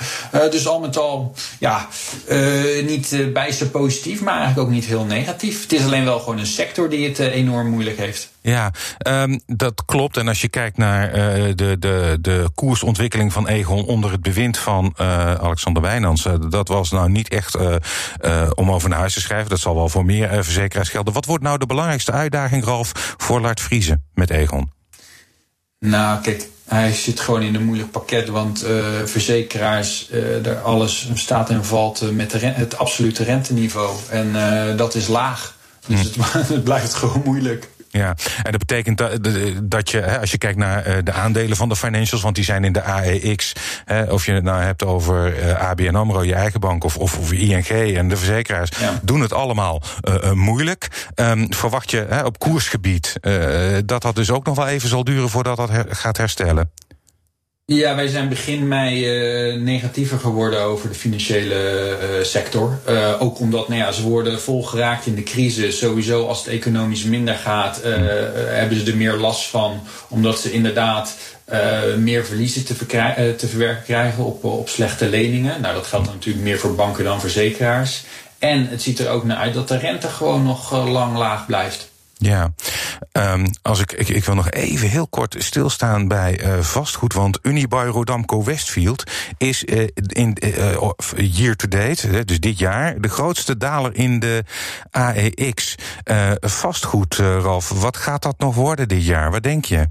dus 0.51 0.67
al 0.67 0.79
met 0.79 0.97
al, 0.97 1.33
ja, 1.59 1.87
niet 2.85 3.33
bijster 3.33 3.67
positief, 3.67 4.21
maar 4.21 4.37
eigenlijk 4.37 4.67
ook 4.67 4.73
niet 4.73 4.85
heel 4.85 5.05
negatief. 5.05 5.61
Het 5.61 5.73
is 5.73 5.83
alleen 5.83 6.05
wel 6.05 6.19
gewoon 6.19 6.39
een 6.39 6.45
sector 6.45 6.89
die 6.89 7.07
het 7.07 7.19
enorm 7.19 7.69
moeilijk 7.69 7.97
heeft. 7.97 8.31
Ja, 8.41 8.71
um, 9.07 9.41
dat 9.45 9.85
klopt. 9.85 10.17
En 10.17 10.27
als 10.27 10.41
je 10.41 10.49
kijkt 10.49 10.77
naar 10.77 11.11
de, 11.55 11.75
de, 11.79 12.17
de 12.21 12.49
koersontwikkeling 12.55 13.33
van 13.33 13.47
Egon 13.47 13.85
onder 13.85 14.11
het 14.11 14.21
bewind 14.21 14.57
van 14.57 14.93
Alexander 14.97 15.81
Wijnands, 15.81 16.12
uh, 16.27 16.33
dat 16.49 16.67
was 16.67 16.91
nou 16.91 17.09
niet 17.09 17.29
echt 17.29 17.57
om 18.55 18.71
over 18.71 18.89
naar 18.89 18.99
huis 18.99 19.13
te 19.13 19.21
schrijven. 19.21 19.49
Dat 19.49 19.59
zal 19.59 19.75
wel 19.75 19.89
voor 19.89 20.05
meer 20.05 20.43
verzekeraars 20.43 20.89
gelden. 20.89 21.13
Wat 21.13 21.25
wordt 21.25 21.43
nou 21.43 21.57
de 21.57 21.65
belangrijkste 21.65 22.11
uitdaging, 22.11 22.65
Ralf, 22.65 23.15
voor 23.17 23.41
Lart 23.41 23.61
Vriezen 23.61 24.03
met 24.13 24.29
Egon? 24.29 24.71
Nou, 25.79 26.21
kijk, 26.21 26.47
hij 26.65 26.93
zit 26.93 27.19
gewoon 27.19 27.41
in 27.41 27.55
een 27.55 27.65
moeilijk 27.65 27.91
pakket, 27.91 28.27
want 28.27 28.63
uh, 28.63 28.85
verzekeraars, 29.05 30.09
uh, 30.11 30.43
daar 30.43 30.61
alles 30.61 31.09
staat 31.13 31.49
en 31.49 31.65
valt 31.65 32.11
met 32.11 32.31
de 32.31 32.39
het 32.39 32.77
absolute 32.77 33.23
renteniveau. 33.23 33.95
En 34.09 34.33
dat 34.77 34.95
is 34.95 35.07
laag. 35.07 35.55
Dus 35.87 35.99
hm. 35.99 36.21
het, 36.21 36.47
het, 36.47 36.63
blijft 36.63 36.93
gewoon 36.93 37.21
moeilijk. 37.25 37.69
Ja, 37.93 38.15
en 38.43 38.51
dat 38.51 38.59
betekent 38.59 38.97
dat, 38.97 39.19
dat 39.63 39.89
je, 39.89 40.19
als 40.19 40.31
je 40.31 40.37
kijkt 40.37 40.57
naar 40.57 40.83
eh, 40.83 40.97
de 41.03 41.11
aandelen 41.11 41.57
van 41.57 41.69
de 41.69 41.75
financials, 41.75 42.23
want 42.23 42.35
die 42.35 42.43
zijn 42.43 42.63
in 42.63 42.73
de 42.73 42.81
AEX, 42.83 43.53
of 44.09 44.25
je 44.25 44.31
het 44.31 44.43
nou 44.43 44.61
hebt 44.61 44.83
over 44.83 45.39
eh, 45.39 45.69
ABN 45.69 45.95
Amro, 45.95 46.23
je 46.23 46.33
eigen 46.33 46.59
bank, 46.59 46.83
of, 46.83 46.97
of, 46.97 47.31
ING 47.31 47.67
en 47.67 48.07
de 48.07 48.17
verzekeraars, 48.17 48.71
doen 49.01 49.21
het 49.21 49.33
allemaal 49.33 49.81
uh, 50.03 50.31
moeilijk. 50.31 51.07
Um, 51.15 51.53
verwacht 51.53 51.91
je 51.91 52.21
op 52.25 52.39
koersgebied 52.39 53.15
dat 53.85 54.01
dat 54.01 54.15
dus 54.15 54.31
ook 54.31 54.45
nog 54.45 54.55
wel 54.55 54.67
even 54.67 54.89
zal 54.89 55.03
duren 55.03 55.29
voordat 55.29 55.57
dat 55.57 55.69
gaat 55.89 56.17
herstellen? 56.17 56.71
Ja, 57.65 57.95
wij 57.95 58.07
zijn 58.07 58.29
begin 58.29 58.67
mei 58.67 59.07
uh, 59.53 59.61
negatiever 59.61 60.19
geworden 60.19 60.61
over 60.61 60.89
de 60.89 60.95
financiële 60.95 61.55
uh, 62.01 62.23
sector. 62.23 62.79
Uh, 62.89 63.21
ook 63.21 63.39
omdat 63.39 63.67
nou 63.67 63.79
ja, 63.79 63.91
ze 63.91 64.01
worden 64.01 64.41
volgeraakt 64.41 65.05
in 65.05 65.15
de 65.15 65.23
crisis. 65.23 65.77
Sowieso 65.77 66.27
als 66.27 66.39
het 66.45 66.47
economisch 66.47 67.03
minder 67.03 67.35
gaat, 67.35 67.79
hebben 67.83 68.79
ze 68.79 68.91
er 68.91 68.97
meer 68.97 69.13
last 69.13 69.47
van. 69.47 69.81
Omdat 70.09 70.39
ze 70.39 70.51
inderdaad 70.51 71.17
meer 71.97 72.25
verliezen 72.25 72.65
te, 72.65 72.75
te, 73.35 73.47
verwerken 73.47 73.83
krijgen 73.83 74.23
op, 74.23 74.43
op 74.43 74.69
slechte 74.69 75.09
leningen. 75.09 75.61
Nou, 75.61 75.73
dat 75.73 75.87
geldt 75.87 76.07
natuurlijk 76.07 76.43
meer 76.43 76.59
voor 76.59 76.75
banken 76.75 77.03
dan 77.03 77.19
verzekeraars. 77.19 78.03
En 78.39 78.67
het 78.67 78.81
ziet 78.81 78.99
er 78.99 79.09
ook 79.09 79.23
naar 79.23 79.37
uit 79.37 79.53
dat 79.53 79.67
de 79.67 79.77
rente 79.77 80.07
gewoon 80.07 80.43
nog 80.43 80.87
lang 80.87 81.17
laag 81.17 81.45
blijft. 81.45 81.92
Ja, 82.17 82.53
um, 83.11 83.45
als 83.61 83.79
ik, 83.79 83.91
ik, 83.91 84.25
wil 84.25 84.35
nog 84.35 84.49
even 84.49 84.89
heel 84.89 85.07
kort 85.07 85.35
stilstaan 85.37 86.07
bij 86.07 86.43
uh, 86.43 86.59
vastgoed. 86.59 87.13
Want 87.13 87.39
Unibuy 87.41 87.85
Rodamco 87.87 88.43
Westfield 88.43 89.03
is 89.37 89.63
uh, 89.63 89.87
in 89.95 90.37
uh, 90.43 90.75
year 91.15 91.55
to 91.55 91.67
date, 91.67 92.25
dus 92.25 92.39
dit 92.39 92.59
jaar, 92.59 93.01
de 93.01 93.09
grootste 93.09 93.57
daler 93.57 93.95
in 93.95 94.19
de 94.19 94.43
AEX. 94.91 95.75
vastgoed, 96.39 97.15
Ralf, 97.15 97.69
wat 97.69 97.97
gaat 97.97 98.23
dat 98.23 98.39
nog 98.39 98.55
worden 98.55 98.87
dit 98.87 99.05
jaar? 99.05 99.31
Wat 99.31 99.43
denk 99.43 99.65
je? 99.65 99.87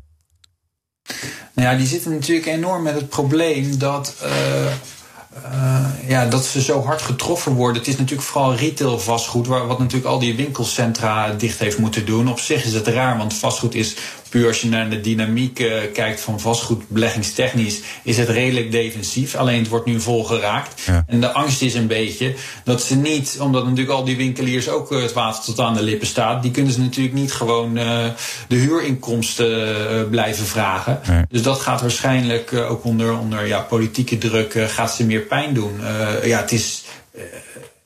Nou 1.52 1.68
ja, 1.68 1.76
die 1.76 1.86
zitten 1.86 2.10
natuurlijk 2.10 2.46
enorm 2.46 2.82
met 2.82 2.94
het 2.94 3.08
probleem 3.08 3.78
dat 3.78 4.14
uh, 5.36 6.08
ja, 6.08 6.26
dat 6.26 6.44
ze 6.44 6.62
zo 6.62 6.82
hard 6.82 7.02
getroffen 7.02 7.52
worden. 7.52 7.82
Het 7.82 7.90
is 7.90 7.96
natuurlijk 7.96 8.28
vooral 8.28 8.54
retail 8.54 8.98
vastgoed, 8.98 9.46
waar, 9.46 9.66
wat 9.66 9.78
natuurlijk 9.78 10.06
al 10.06 10.18
die 10.18 10.36
winkelcentra 10.36 11.32
dicht 11.32 11.58
heeft 11.58 11.78
moeten 11.78 12.06
doen. 12.06 12.28
Op 12.28 12.38
zich 12.38 12.64
is 12.64 12.74
het 12.74 12.86
raar, 12.86 13.18
want 13.18 13.34
vastgoed 13.34 13.74
is 13.74 13.96
puur 14.32 14.46
als 14.46 14.60
je 14.60 14.68
naar 14.68 14.90
de 14.90 15.00
dynamiek 15.00 15.58
uh, 15.58 15.72
kijkt 15.92 16.20
van 16.20 16.40
vastgoed 16.40 16.88
beleggingstechnisch, 16.88 17.80
is 18.02 18.16
het 18.16 18.28
redelijk 18.28 18.70
defensief. 18.70 19.34
Alleen 19.34 19.58
het 19.58 19.68
wordt 19.68 19.86
nu 19.86 20.00
vol 20.00 20.24
geraakt. 20.24 20.82
En 21.06 21.20
de 21.20 21.32
angst 21.32 21.62
is 21.62 21.74
een 21.74 21.86
beetje 21.86 22.34
dat 22.64 22.82
ze 22.82 22.96
niet, 22.96 23.36
omdat 23.40 23.64
natuurlijk 23.64 23.90
al 23.90 24.04
die 24.04 24.16
winkeliers 24.16 24.68
ook 24.68 24.92
uh, 24.92 25.02
het 25.02 25.12
water 25.12 25.44
tot 25.44 25.60
aan 25.60 25.74
de 25.74 25.82
lippen 25.82 26.06
staat, 26.06 26.42
die 26.42 26.50
kunnen 26.50 26.72
ze 26.72 26.80
natuurlijk 26.80 27.14
niet 27.14 27.32
gewoon 27.32 27.78
uh, 27.78 28.04
de 28.48 28.56
huurinkomsten 28.56 30.08
blijven 30.10 30.46
vragen. 30.46 31.00
Dus 31.28 31.42
dat 31.42 31.60
gaat 31.60 31.80
waarschijnlijk 31.80 32.52
ook 32.52 32.84
onder, 32.84 33.18
onder 33.18 33.46
ja, 33.46 33.60
politieke 33.60 34.18
druk 34.18 34.54
gaat 34.66 34.94
ze 34.94 35.04
meer 35.04 35.20
pijn 35.20 35.54
doen. 35.54 35.80
ja, 36.24 36.40
het 36.40 36.52
is 36.52 36.82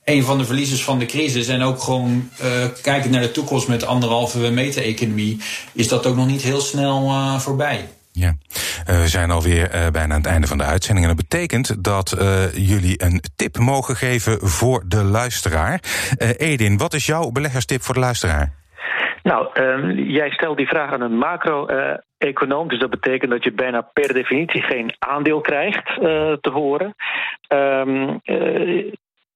een 0.06 0.22
van 0.22 0.38
de 0.38 0.44
verliezers 0.44 0.84
van 0.84 0.98
de 0.98 1.06
crisis. 1.06 1.48
En 1.48 1.62
ook 1.62 1.80
gewoon 1.80 2.30
uh, 2.42 2.48
kijken 2.82 3.10
naar 3.10 3.20
de 3.20 3.30
toekomst 3.30 3.68
met 3.68 3.86
anderhalve 3.86 4.50
meter 4.50 4.82
economie, 4.82 5.40
is 5.72 5.88
dat 5.88 6.06
ook 6.06 6.16
nog 6.16 6.26
niet 6.26 6.42
heel 6.42 6.60
snel 6.60 7.08
uh, 7.08 7.38
voorbij. 7.38 7.88
Ja, 8.12 8.32
uh, 8.90 9.00
we 9.00 9.08
zijn 9.08 9.30
alweer 9.30 9.74
uh, 9.74 9.86
bijna 9.92 10.14
aan 10.14 10.20
het 10.20 10.30
einde 10.30 10.46
van 10.46 10.58
de 10.58 10.64
uitzending. 10.64 11.06
En 11.06 11.16
dat 11.16 11.28
betekent 11.28 11.84
dat 11.84 12.16
uh, 12.18 12.52
jullie 12.54 13.02
een 13.04 13.20
tip 13.36 13.58
mogen 13.58 13.96
geven 13.96 14.48
voor 14.48 14.82
de 14.86 15.04
luisteraar. 15.04 15.80
Edin, 16.36 16.78
wat 16.78 16.94
is 16.94 17.06
jouw 17.06 17.30
beleggerstip 17.30 17.82
voor 17.82 17.94
de 17.94 18.00
luisteraar? 18.00 18.52
Nou, 19.22 19.48
ehm, 19.52 19.90
jij 19.90 20.30
stelt 20.30 20.56
die 20.56 20.68
vraag 20.68 20.92
aan 20.92 21.00
een 21.00 21.18
macro-econoom. 21.18 22.68
dus 22.68 22.78
dat 22.78 22.90
betekent 22.90 23.30
dat 23.30 23.44
je 23.44 23.52
bijna 23.52 23.80
per 23.80 24.14
definitie 24.14 24.62
geen 24.62 24.94
aandeel 24.98 25.40
krijgt 25.40 25.86
te 26.40 26.50
horen. 26.52 26.94
Um, 27.48 28.20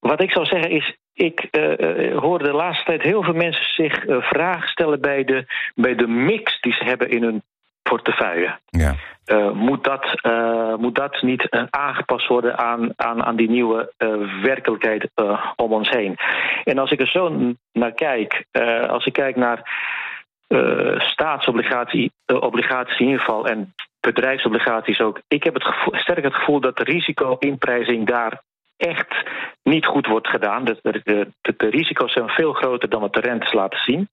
wat 0.00 0.22
ik 0.22 0.32
zou 0.32 0.46
zeggen 0.46 0.70
is, 0.70 0.96
ik 1.14 1.48
uh, 1.50 2.18
hoor 2.18 2.38
de 2.38 2.52
laatste 2.52 2.84
tijd 2.84 3.02
heel 3.02 3.22
veel 3.22 3.34
mensen 3.34 3.64
zich 3.64 4.04
uh, 4.04 4.22
vragen 4.22 4.68
stellen 4.68 5.00
bij 5.00 5.24
de, 5.24 5.44
bij 5.74 5.94
de 5.94 6.06
mix 6.06 6.60
die 6.60 6.72
ze 6.72 6.84
hebben 6.84 7.10
in 7.10 7.22
hun 7.22 7.42
portefeuille. 7.82 8.58
Ja. 8.66 8.94
Uh, 9.26 9.50
moet, 9.50 9.84
dat, 9.84 10.20
moet 10.78 10.94
dat 10.94 11.22
niet 11.22 11.66
aangepast 11.70 12.26
worden 12.26 12.58
aan, 12.58 12.92
aan, 12.96 13.22
aan 13.24 13.36
die 13.36 13.50
nieuwe 13.50 13.92
werkelijkheid 14.42 15.10
om 15.56 15.72
ons 15.72 15.88
heen? 15.88 16.16
En 16.64 16.78
als 16.78 16.90
ik 16.90 17.00
er 17.00 17.06
zo 17.06 17.54
naar 17.72 17.92
kijk, 17.92 18.44
als 18.88 19.04
ik 19.04 19.12
kijk 19.12 19.36
naar 19.36 19.62
staatsobligatie 20.96 22.12
obligaties 22.26 22.98
in 22.98 23.06
ieder 23.06 23.20
geval 23.20 23.46
en 23.46 23.74
bedrijfsobligaties 24.00 25.00
ook. 25.00 25.20
Ik 25.28 25.44
heb 25.44 25.54
het 25.54 25.64
gevoel, 25.64 25.94
sterk 25.96 26.24
het 26.24 26.34
gevoel 26.34 26.60
dat 26.60 26.76
de 26.76 26.84
risico-inprijzing 26.84 28.06
daar 28.06 28.42
echt 28.80 29.28
niet 29.62 29.86
goed 29.86 30.06
wordt 30.06 30.28
gedaan. 30.28 30.64
De, 30.64 30.78
de, 30.82 31.00
de, 31.04 31.54
de, 31.56 31.70
risico's 31.70 32.12
zijn 32.12 32.28
veel 32.28 32.52
groter 32.52 32.88
dan 32.88 33.00
wat 33.00 33.14
de 33.14 33.20
rentes 33.20 33.52
laten 33.52 33.78
zien. 33.78 34.08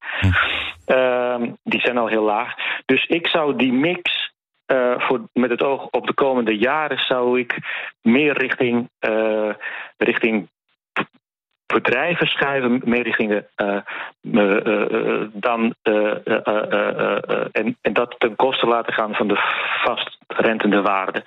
Uh, 0.88 1.42
die 1.64 1.82
zijn 1.82 1.98
al 1.98 2.08
heel 2.08 2.24
laag. 2.24 2.54
Dus 2.86 3.06
ik 3.06 3.28
zou 3.28 3.56
die 3.56 3.74
mix. 3.74 4.36
Uh, 4.72 4.94
voor, 4.98 5.22
met 5.34 5.50
het 5.50 5.64
oog 5.64 5.88
op 5.90 6.08
de 6.08 6.14
komende 6.14 6.58
jaren 6.58 6.98
zou 6.98 7.40
ik 7.40 7.58
meer 8.02 8.38
richting, 8.38 8.90
uh, 9.00 9.50
richting 9.98 10.50
bedrijven 11.68 12.28
schuiven, 12.28 12.82
uh, 13.58 13.80
dan, 15.34 15.76
en, 17.52 17.78
en 17.82 17.94
dat 17.94 18.16
ten 18.18 18.36
koste 18.36 18.68
laten 18.68 18.94
gaan 18.94 19.14
van 19.14 19.28
de 19.28 19.38
vastrentende 19.84 20.82
waarde. 20.82 21.24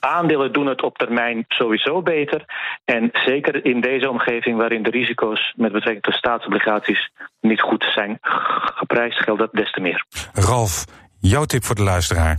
aandelen 0.00 0.52
doen 0.52 0.66
het 0.66 0.82
op 0.82 0.98
termijn 0.98 1.44
sowieso 1.48 2.02
beter. 2.02 2.44
En 2.84 3.10
zeker 3.12 3.64
in 3.64 3.80
deze 3.80 4.10
omgeving 4.10 4.56
waarin 4.56 4.82
de 4.82 4.90
risico's 4.90 5.52
met 5.56 5.72
betrekking 5.72 6.04
tot 6.04 6.14
staatsobligaties 6.14 7.10
niet 7.40 7.60
goed 7.60 7.84
zijn 7.94 8.18
geprijsd, 8.74 9.18
geldt 9.18 9.40
dat 9.40 9.52
des 9.52 9.72
te 9.72 9.80
meer. 9.80 10.04
Ralf, 10.32 10.84
jouw 11.20 11.44
tip 11.44 11.64
voor 11.64 11.74
de 11.74 11.82
luisteraar. 11.82 12.38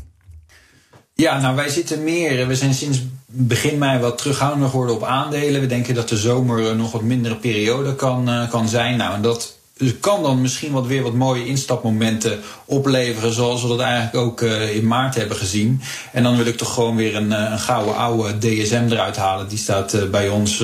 Ja, 1.17 1.39
nou 1.39 1.55
wij 1.55 1.69
zitten 1.69 2.03
meer. 2.03 2.47
We 2.47 2.55
zijn 2.55 2.73
sinds 2.73 3.01
begin 3.25 3.77
mei 3.77 3.99
wat 3.99 4.17
terughoudender 4.17 4.69
geworden 4.69 4.95
op 4.95 5.03
aandelen. 5.03 5.61
We 5.61 5.67
denken 5.67 5.95
dat 5.95 6.09
de 6.09 6.17
zomer 6.17 6.65
een 6.65 6.77
nog 6.77 6.91
wat 6.91 7.01
mindere 7.01 7.35
periode 7.35 7.95
kan, 7.95 8.29
uh, 8.29 8.49
kan 8.49 8.67
zijn. 8.67 8.97
Nou, 8.97 9.13
en 9.13 9.21
dat 9.21 9.57
kan 9.99 10.23
dan 10.23 10.41
misschien 10.41 10.71
wat 10.71 10.85
weer 10.85 11.03
wat 11.03 11.13
mooie 11.13 11.45
instapmomenten 11.45 12.39
opleveren, 12.65 13.33
zoals 13.33 13.61
we 13.61 13.67
dat 13.67 13.79
eigenlijk 13.79 14.15
ook 14.15 14.41
in 14.41 14.87
maart 14.87 15.15
hebben 15.15 15.37
gezien. 15.37 15.81
En 16.11 16.23
dan 16.23 16.37
wil 16.37 16.45
ik 16.45 16.57
toch 16.57 16.73
gewoon 16.73 16.95
weer 16.95 17.15
een, 17.15 17.31
een 17.31 17.59
gouden 17.59 17.95
oude 17.95 18.37
DSM 18.37 18.85
eruit 18.89 19.17
halen. 19.17 19.47
Die 19.47 19.57
staat 19.57 20.11
bij 20.11 20.29
ons 20.29 20.63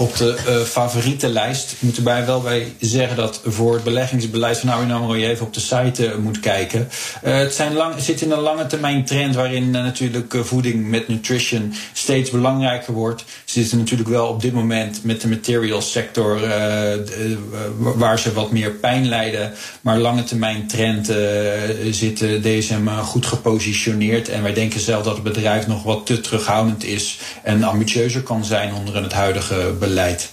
op 0.00 0.16
de 0.16 0.36
uh, 0.48 0.60
favorietenlijst. 0.60 1.72
Ik 1.72 1.82
moet 1.82 1.98
wel 1.98 2.40
bij 2.40 2.72
zeggen 2.80 3.16
dat 3.16 3.40
voor 3.44 3.74
het 3.74 3.84
beleggingsbeleid 3.84 4.58
van 4.58 4.68
ABN 4.68 4.90
AMRO 4.90 5.16
je 5.16 5.28
even 5.28 5.46
op 5.46 5.54
de 5.54 5.60
site 5.60 6.06
uh, 6.06 6.14
moet 6.14 6.40
kijken. 6.40 6.88
Uh, 7.24 7.36
het, 7.36 7.54
zijn 7.54 7.74
lang, 7.74 7.94
zit 7.98 8.20
in 8.20 8.30
een 8.30 8.40
lange 8.40 8.66
termijn 8.66 9.04
trend 9.04 9.34
waarin 9.34 9.70
natuurlijk 9.70 10.34
voeding 10.40 10.88
met 10.88 11.08
nutrition 11.08 11.74
steeds 11.92 12.30
belangrijker 12.30 12.92
wordt. 12.92 13.24
Ze 13.44 13.60
zitten 13.60 13.78
natuurlijk 13.78 14.08
wel 14.08 14.26
op 14.26 14.42
dit 14.42 14.52
moment 14.52 15.04
met 15.04 15.20
de 15.20 15.28
materials 15.28 15.92
sector 15.92 16.40
waar 17.76 18.18
ze 18.18 18.32
wat 18.32 18.50
meer 18.50 18.70
pijn 18.70 19.08
lijden. 19.08 19.52
Maar 19.80 19.98
lange 19.98 20.24
termijn 20.24 20.66
trend 20.66 21.06
zit 21.90 22.18
DSM 22.42 22.88
goed 22.88 23.26
gepositioneerd. 23.26 24.28
En 24.28 24.42
wij 24.42 24.52
denken 24.54 24.80
zelf 24.80 25.04
dat 25.04 25.14
het 25.14 25.22
bedrijf 25.22 25.66
nog 25.66 25.82
wat 25.82 26.06
te 26.06 26.20
terughoudend 26.20 26.84
is 26.84 27.18
en 27.42 27.62
ambitieuzer 27.62 28.22
kan 28.22 28.44
zijn 28.44 28.74
onder 28.74 29.02
het 29.02 29.12
huidige 29.12 29.54
beleid 29.54 29.88
beleid. 29.90 30.32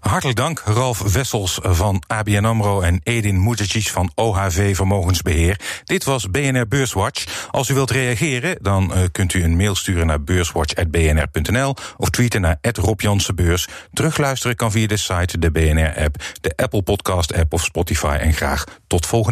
Hartelijk 0.00 0.38
dank, 0.38 0.62
Ralf 0.64 1.12
Wessels 1.12 1.58
van 1.62 2.02
ABN 2.06 2.44
AMRO 2.44 2.80
en 2.80 3.00
Edin 3.02 3.42
Mujacic 3.42 3.88
van 3.88 4.12
OHV 4.14 4.76
Vermogensbeheer. 4.76 5.60
Dit 5.84 6.04
was 6.04 6.30
BNR 6.30 6.68
Beurswatch. 6.68 7.48
Als 7.50 7.68
u 7.68 7.74
wilt 7.74 7.90
reageren, 7.90 8.56
dan 8.60 8.92
uh, 8.94 8.98
kunt 9.12 9.34
u 9.34 9.44
een 9.44 9.56
mail 9.56 9.74
sturen 9.74 10.06
naar 10.06 10.22
beurswatch.bnr.nl 10.22 11.74
of 11.96 12.10
tweeten 12.10 12.40
naar 12.40 12.58
Rob 12.60 13.00
Jansenbeurs. 13.00 13.68
Terugluisteren 13.92 14.56
kan 14.56 14.70
via 14.70 14.86
de 14.86 14.96
site, 14.96 15.38
de 15.38 15.50
BNR-app, 15.50 16.22
de 16.40 16.52
Apple 16.56 16.82
Podcast-app 16.82 17.52
of 17.52 17.64
Spotify. 17.64 18.16
En 18.20 18.32
graag 18.32 18.64
tot 18.86 19.06
volgende 19.06 19.20
week. 19.20 19.30